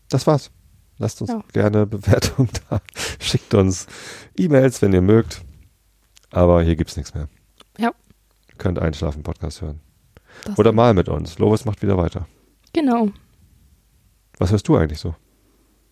das 0.10 0.26
war's. 0.28 0.50
Lasst 0.98 1.22
uns 1.22 1.30
Ja. 1.32 1.44
gerne 1.54 1.86
Bewertung 1.88 2.50
da. 2.70 2.82
Schickt 3.20 3.54
uns 3.54 3.88
E-Mails, 4.38 4.82
wenn 4.82 4.94
ihr 4.94 5.02
mögt. 5.02 5.42
Aber 6.32 6.64
hier 6.64 6.76
gibt's 6.76 6.96
nichts 6.98 7.14
mehr. 7.14 7.28
Ja. 7.78 7.92
Ihr 8.50 8.56
könnt 8.58 8.80
einschlafen, 8.80 9.24
Podcast 9.24 9.62
hören. 9.62 9.80
Das 10.46 10.58
Oder 10.58 10.72
mal 10.72 10.94
mit 10.94 11.10
uns. 11.10 11.38
Lovis 11.40 11.66
macht 11.66 11.82
wieder 11.82 11.98
weiter. 11.98 12.28
Genau. 12.74 13.10
Was 14.38 14.52
hörst 14.52 14.68
du 14.68 14.78
eigentlich 14.78 15.00
so 15.00 15.16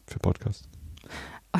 für 0.07 0.19
Podcast? 0.19 0.67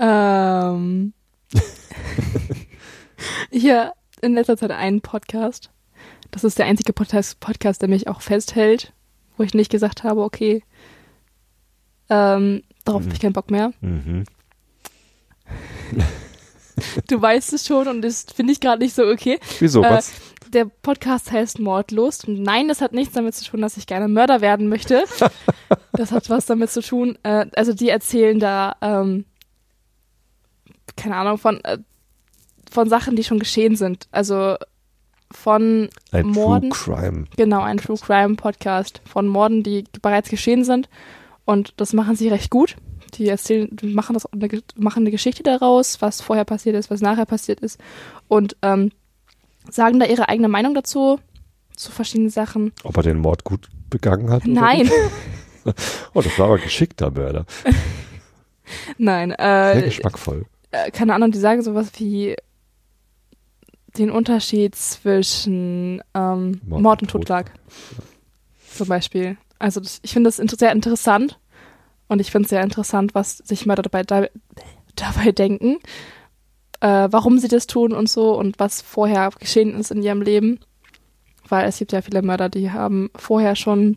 Ähm, 0.00 1.12
hier 3.50 3.92
in 4.22 4.34
letzter 4.34 4.56
Zeit 4.56 4.70
einen 4.70 5.00
Podcast. 5.00 5.70
Das 6.30 6.44
ist 6.44 6.56
der 6.60 6.66
einzige 6.66 6.92
Podcast, 6.92 7.40
Podcast, 7.40 7.82
der 7.82 7.88
mich 7.88 8.06
auch 8.06 8.20
festhält, 8.20 8.92
wo 9.36 9.42
ich 9.42 9.54
nicht 9.54 9.72
gesagt 9.72 10.04
habe, 10.04 10.22
okay, 10.22 10.62
ähm, 12.10 12.62
darauf 12.84 13.00
Mhm. 13.02 13.06
habe 13.06 13.14
ich 13.14 13.20
keinen 13.20 13.32
Bock 13.32 13.50
mehr. 13.50 13.72
Mhm. 13.80 14.22
Du 17.08 17.20
weißt 17.20 17.52
es 17.52 17.66
schon 17.66 17.88
und 17.88 18.02
das 18.02 18.26
finde 18.34 18.52
ich 18.52 18.60
gerade 18.60 18.82
nicht 18.82 18.94
so 18.94 19.04
okay. 19.04 19.38
Wieso? 19.58 19.82
Äh, 19.82 19.90
was? 19.90 20.12
Der 20.52 20.64
Podcast 20.64 21.30
heißt 21.30 21.58
Mordlust. 21.58 22.26
Und 22.26 22.42
nein, 22.42 22.68
das 22.68 22.80
hat 22.80 22.92
nichts 22.92 23.14
damit 23.14 23.34
zu 23.34 23.44
tun, 23.44 23.60
dass 23.60 23.76
ich 23.76 23.86
gerne 23.86 24.08
Mörder 24.08 24.40
werden 24.40 24.68
möchte. 24.68 25.04
das 25.92 26.12
hat 26.12 26.30
was 26.30 26.46
damit 26.46 26.70
zu 26.70 26.80
tun. 26.80 27.18
Äh, 27.22 27.46
also 27.54 27.72
die 27.72 27.88
erzählen 27.88 28.38
da, 28.38 28.76
ähm, 28.80 29.24
keine 30.96 31.16
Ahnung, 31.16 31.38
von, 31.38 31.62
äh, 31.64 31.78
von 32.70 32.88
Sachen, 32.88 33.16
die 33.16 33.24
schon 33.24 33.38
geschehen 33.38 33.76
sind. 33.76 34.08
Also 34.10 34.56
von 35.30 35.90
Ein 36.12 36.26
Morden. 36.26 36.70
True 36.70 36.96
Crime. 36.96 37.24
Genau, 37.36 37.60
ein 37.60 37.78
True 37.78 37.98
Crime 37.98 38.36
Podcast 38.36 39.02
von 39.04 39.26
Morden, 39.26 39.62
die 39.62 39.84
bereits 40.00 40.30
geschehen 40.30 40.64
sind. 40.64 40.88
Und 41.44 41.74
das 41.76 41.92
machen 41.92 42.16
sie 42.16 42.28
recht 42.28 42.50
gut. 42.50 42.76
Die 43.14 43.28
erzählen, 43.28 43.74
machen 43.82 44.14
das 44.14 44.26
machen 44.76 45.02
eine 45.02 45.10
Geschichte 45.10 45.42
daraus, 45.42 46.00
was 46.00 46.20
vorher 46.20 46.44
passiert 46.44 46.76
ist, 46.76 46.90
was 46.90 47.00
nachher 47.00 47.26
passiert 47.26 47.60
ist. 47.60 47.78
Und 48.28 48.56
ähm, 48.62 48.90
sagen 49.70 49.98
da 50.00 50.06
ihre 50.06 50.28
eigene 50.28 50.48
Meinung 50.48 50.74
dazu, 50.74 51.18
zu 51.74 51.92
verschiedenen 51.92 52.30
Sachen. 52.30 52.72
Ob 52.84 52.96
er 52.96 53.02
den 53.04 53.18
Mord 53.18 53.44
gut 53.44 53.68
begangen 53.90 54.30
hat? 54.30 54.46
Nein? 54.46 54.90
Oh, 56.14 56.22
das 56.22 56.38
war 56.38 56.46
aber 56.46 56.56
geschickter 56.58 57.10
Mörder. 57.10 57.44
nein. 58.96 59.34
Sehr 59.38 59.76
Äh, 59.76 59.82
geschmackvoll. 59.82 60.46
äh, 60.70 60.90
keine 60.90 61.14
Ahnung, 61.14 61.30
die 61.30 61.38
sagen 61.38 61.60
sowas 61.60 61.90
wie 61.98 62.36
den 63.98 64.10
Unterschied 64.10 64.74
zwischen 64.76 66.02
ähm, 66.14 66.60
Mord 66.64 66.82
Mord, 66.82 67.02
und 67.02 67.10
Totschlag. 67.10 67.52
Zum 68.72 68.88
Beispiel. 68.88 69.36
Also 69.58 69.80
das, 69.80 69.98
ich 70.02 70.12
finde 70.12 70.28
das 70.28 70.38
inter 70.38 70.56
sehr 70.56 70.72
interessant 70.72 71.38
und 72.08 72.20
ich 72.20 72.30
finde 72.30 72.46
es 72.46 72.50
sehr 72.50 72.62
interessant, 72.62 73.14
was 73.14 73.38
sich 73.38 73.66
Mörder 73.66 73.82
dabei, 73.82 74.02
da, 74.02 74.26
dabei 74.96 75.32
denken, 75.32 75.78
äh, 76.80 77.08
warum 77.10 77.38
sie 77.38 77.48
das 77.48 77.66
tun 77.66 77.92
und 77.92 78.08
so 78.08 78.36
und 78.36 78.58
was 78.58 78.82
vorher 78.82 79.30
geschehen 79.38 79.78
ist 79.78 79.90
in 79.90 80.02
ihrem 80.02 80.22
Leben. 80.22 80.60
Weil 81.48 81.66
es 81.66 81.78
gibt 81.78 81.92
ja 81.92 82.02
viele 82.02 82.22
Mörder, 82.22 82.48
die 82.48 82.70
haben 82.70 83.10
vorher 83.16 83.56
schon 83.56 83.96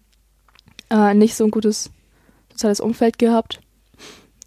äh, 0.90 1.14
nicht 1.14 1.36
so 1.36 1.46
ein 1.46 1.52
gutes 1.52 1.92
soziales 2.50 2.80
Umfeld 2.80 3.18
gehabt. 3.18 3.62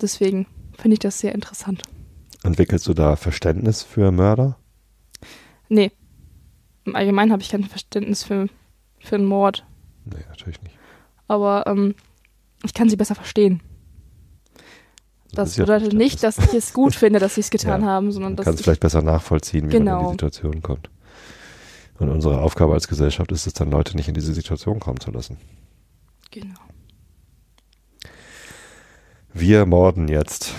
Deswegen 0.01 0.47
finde 0.79 0.95
ich 0.95 1.01
das 1.01 1.19
sehr 1.19 1.35
interessant. 1.35 1.83
Entwickelst 2.43 2.87
du 2.87 2.95
da 2.95 3.17
Verständnis 3.17 3.83
für 3.83 4.11
Mörder? 4.11 4.59
Nee. 5.69 5.93
Im 6.85 6.95
Allgemeinen 6.95 7.33
habe 7.33 7.43
ich 7.43 7.49
kein 7.49 7.65
Verständnis 7.65 8.25
für, 8.25 8.49
für 9.01 9.17
einen 9.17 9.25
Mord. 9.25 9.65
Nee, 10.05 10.25
natürlich 10.29 10.61
nicht. 10.63 10.77
Aber 11.29 11.67
ähm, 11.67 11.95
ich 12.65 12.75
kann 12.75 12.89
sie 12.89 12.97
besser 12.97 13.15
verstehen. 13.15 13.63
Das, 15.33 15.51
ist 15.51 15.57
ja 15.57 15.65
bedeutet 15.65 15.93
nicht, 15.95 16.23
dass 16.23 16.39
ich 16.39 16.55
es 16.55 16.73
gut 16.73 16.95
finde, 16.97 17.19
dass 17.19 17.35
sie 17.35 17.41
es 17.41 17.51
getan 17.51 17.83
Ja, 17.83 17.87
haben, 17.89 18.13
sondern 18.13 18.37
dass 18.37 18.45
kann 18.45 18.55
es 18.55 18.61
ich, 18.61 18.65
vielleicht 18.65 18.81
besser 18.81 19.03
nachvollziehen, 19.03 19.63
wie 19.71 19.79
man 19.79 19.83
in 19.83 19.85
Genau. 19.87 20.05
die 20.07 20.11
Situation 20.13 20.63
kommt. 20.63 20.91
Und 21.99 22.09
unsere 22.09 22.41
Aufgabe 22.41 22.73
als 22.75 22.89
Gesellschaft 22.89 23.31
ist 23.33 23.47
es 23.47 23.53
dann, 23.53 23.71
Leute 23.71 23.97
nicht 23.97 24.09
in 24.09 24.15
diese 24.15 24.33
Situation 24.35 24.81
kommen 24.81 25.01
zu 25.01 25.11
lassen. 25.11 25.37
genau. 26.31 26.55
Wir 29.33 29.67
morden 29.67 30.07
jetzt 30.09 30.53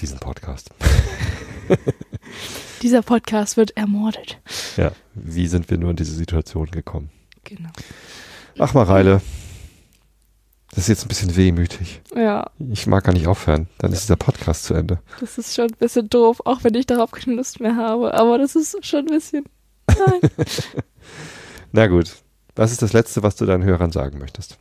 diesen 0.00 0.18
Podcast. 0.18 0.70
Dieser 2.82 3.02
Podcast 3.02 3.56
wird 3.56 3.76
ermordet. 3.76 4.38
Ja, 4.76 4.92
wie 5.14 5.46
sind 5.46 5.70
wir 5.70 5.78
nur 5.78 5.90
in 5.90 5.96
diese 5.96 6.12
Situation 6.14 6.66
gekommen? 6.70 7.10
Genau. 7.44 7.70
Ach, 8.58 8.74
Mareile, 8.74 9.20
das 10.76 10.84
ist 10.84 10.88
jetzt 10.88 11.04
ein 11.06 11.08
bisschen 11.08 11.34
wehmütig. 11.36 12.02
Ja, 12.14 12.50
Ich 12.58 12.86
mag 12.86 13.02
gar 13.04 13.12
nicht 13.14 13.26
aufhören. 13.26 13.66
Dann 13.78 13.92
ist 13.92 14.02
dieser 14.02 14.16
Podcast 14.16 14.64
zu 14.64 14.74
Ende. 14.74 15.00
das 15.20 15.38
ist 15.38 15.54
schon 15.54 15.68
ein 15.68 15.76
bisschen 15.78 16.10
doof, 16.10 16.42
auch 16.44 16.64
wenn 16.64 16.74
ich 16.74 16.84
darauf 16.84 17.12
keine 17.12 17.36
Lust 17.36 17.60
mehr 17.60 17.76
habe. 17.76 18.12
Aber 18.12 18.36
das 18.36 18.54
ist 18.54 18.84
schon 18.86 19.00
ein 19.00 19.06
bisschen. 19.06 19.46
Nein. 19.88 20.30
Na 21.72 21.86
gut, 21.86 22.14
was 22.54 22.72
ist 22.72 22.82
das 22.82 22.92
Letzte, 22.92 23.22
was 23.22 23.36
du 23.36 23.46
deinen 23.46 23.64
Hörern 23.64 23.90
sagen 23.90 24.18
möchtest? 24.18 24.58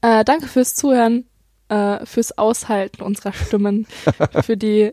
äh, 0.00 0.24
danke 0.24 0.46
fürs 0.46 0.76
Zuhören, 0.76 1.24
äh, 1.70 2.06
fürs 2.06 2.38
Aushalten 2.38 3.02
unserer 3.02 3.32
Stimmen, 3.32 3.88
für 4.42 4.56
die 4.56 4.92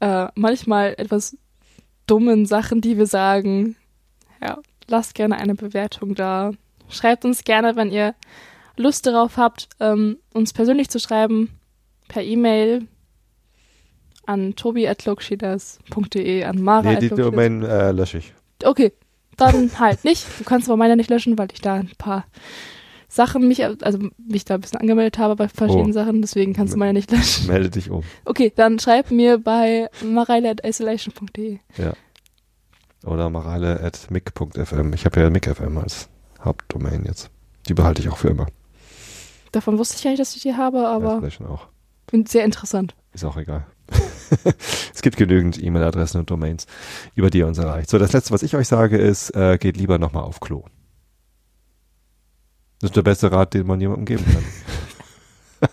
äh, 0.00 0.28
manchmal 0.36 0.94
etwas 0.96 1.36
dummen 2.06 2.46
Sachen, 2.46 2.80
die 2.80 2.96
wir 2.96 3.06
sagen. 3.06 3.76
Ja, 4.40 4.56
lasst 4.86 5.14
gerne 5.14 5.36
eine 5.36 5.54
Bewertung 5.54 6.14
da. 6.14 6.52
Schreibt 6.88 7.26
uns 7.26 7.44
gerne, 7.44 7.76
wenn 7.76 7.90
ihr 7.90 8.14
Lust 8.78 9.06
darauf 9.06 9.36
habt, 9.36 9.68
ähm, 9.80 10.18
uns 10.32 10.52
persönlich 10.52 10.88
zu 10.88 10.98
schreiben, 11.00 11.50
per 12.08 12.22
E-Mail 12.22 12.86
an 14.24 14.54
tobi.lokschidas.de, 14.56 16.44
an 16.44 16.62
mara. 16.62 16.92
Nee, 16.92 16.98
die 17.00 17.08
Domain 17.10 17.62
äh, 17.62 17.92
lösche 17.92 18.18
ich. 18.18 18.34
Okay, 18.64 18.92
dann 19.36 19.70
halt 19.78 20.04
nicht. 20.04 20.26
Du 20.38 20.44
kannst 20.44 20.68
aber 20.68 20.76
meine 20.76 20.96
nicht 20.96 21.10
löschen, 21.10 21.36
weil 21.38 21.48
ich 21.52 21.60
da 21.60 21.74
ein 21.74 21.90
paar 21.98 22.24
Sachen 23.08 23.48
mich, 23.48 23.64
also 23.64 23.98
mich 24.18 24.44
da 24.44 24.54
ein 24.54 24.60
bisschen 24.60 24.80
angemeldet 24.80 25.18
habe 25.18 25.34
bei 25.34 25.48
verschiedenen 25.48 25.90
Oh. 25.90 25.94
Sachen, 25.94 26.20
deswegen 26.20 26.52
kannst 26.52 26.74
du 26.74 26.78
meine 26.78 26.92
nicht 26.92 27.10
löschen. 27.10 27.46
Melde 27.46 27.70
dich 27.70 27.90
um. 27.90 28.02
Okay, 28.26 28.52
dann 28.54 28.78
schreib 28.78 29.10
mir 29.10 29.38
bei 29.38 29.88
mareile.isolation.de. 30.04 31.58
Oder 33.04 33.30
mareile 33.30 33.80
at 33.80 34.10
mic.fm. 34.10 34.92
Ich 34.92 35.04
habe 35.06 35.20
ja 35.20 35.30
mic.fm 35.30 35.78
als 35.78 36.08
Hauptdomain 36.44 37.04
jetzt. 37.06 37.30
Die 37.68 37.74
behalte 37.74 38.02
ich 38.02 38.08
auch 38.10 38.18
für 38.18 38.28
immer. 38.28 38.46
Davon 39.52 39.78
wusste 39.78 39.96
ich 39.96 40.04
ja 40.04 40.10
nicht, 40.10 40.20
dass 40.20 40.36
ich 40.36 40.42
die 40.42 40.54
habe, 40.54 40.86
aber 40.86 41.20
ja, 41.26 41.46
auch. 41.46 41.68
sehr 42.26 42.44
interessant. 42.44 42.94
Ist 43.12 43.24
auch 43.24 43.36
egal. 43.36 43.66
es 44.94 45.02
gibt 45.02 45.16
genügend 45.16 45.62
E-Mail-Adressen 45.62 46.20
und 46.20 46.30
Domains, 46.30 46.66
über 47.14 47.30
die 47.30 47.38
ihr 47.38 47.46
uns 47.46 47.58
erreicht. 47.58 47.88
So, 47.88 47.98
das 47.98 48.12
Letzte, 48.12 48.32
was 48.32 48.42
ich 48.42 48.54
euch 48.56 48.68
sage, 48.68 48.98
ist, 48.98 49.34
äh, 49.34 49.56
geht 49.58 49.76
lieber 49.76 49.98
nochmal 49.98 50.24
auf 50.24 50.40
Klo. 50.40 50.64
Das 52.80 52.90
ist 52.90 52.96
der 52.96 53.02
beste 53.02 53.32
Rat, 53.32 53.54
den 53.54 53.66
man 53.66 53.80
jemandem 53.80 54.04
geben 54.04 54.24
kann. 54.24 54.44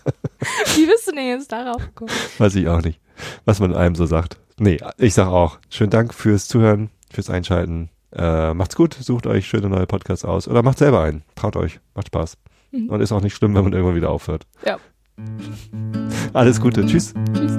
Wie 0.76 0.86
bist 0.86 1.08
du 1.08 1.12
denn 1.12 1.28
jetzt 1.28 1.52
darauf 1.52 1.84
gekommen? 1.86 2.12
Weiß 2.38 2.56
ich 2.56 2.68
auch 2.68 2.82
nicht, 2.82 3.00
was 3.46 3.60
man 3.60 3.76
einem 3.76 3.96
so 3.96 4.06
sagt. 4.06 4.38
Nee, 4.58 4.80
ich 4.98 5.14
sag 5.14 5.28
auch, 5.28 5.60
schönen 5.70 5.92
Dank 5.92 6.14
fürs 6.14 6.48
Zuhören, 6.48 6.90
fürs 7.12 7.30
Einschalten. 7.30 7.90
Äh, 8.12 8.54
macht's 8.54 8.76
gut, 8.76 8.94
sucht 8.94 9.28
euch 9.28 9.48
schöne 9.48 9.70
neue 9.70 9.86
Podcasts 9.86 10.26
aus 10.26 10.48
oder 10.48 10.64
macht 10.64 10.78
selber 10.78 11.04
einen. 11.04 11.24
Traut 11.36 11.58
euch, 11.58 11.80
macht 11.94 12.08
Spaß. 12.08 12.38
Und 12.90 13.02
ist 13.02 13.12
auch 13.12 13.22
nicht 13.22 13.36
schlimm, 13.36 13.56
wenn 13.56 13.64
man 13.64 13.74
irgendwann 13.74 13.96
wieder 13.96 14.10
aufhört. 14.10 14.46
Ja. 14.66 14.78
Alles 16.34 16.60
Gute. 16.60 16.86
Tschüss. 16.86 17.14
Tschüss. 17.34 17.58